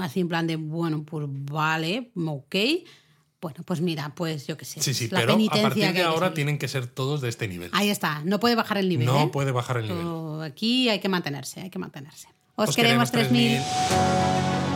[0.02, 2.56] así en plan de, bueno, pues vale, ok
[3.44, 4.82] bueno, pues mira, pues yo qué sé.
[4.82, 7.70] Sí, sí, pero a partir de ahora tienen que ser todos de este nivel.
[7.74, 9.06] Ahí está, no puede bajar el nivel.
[9.06, 9.30] No ¿eh?
[9.34, 10.42] puede bajar el nivel.
[10.44, 12.30] Aquí hay que mantenerse, hay que mantenerse.
[12.56, 14.73] Os, queremos, queremos 3000.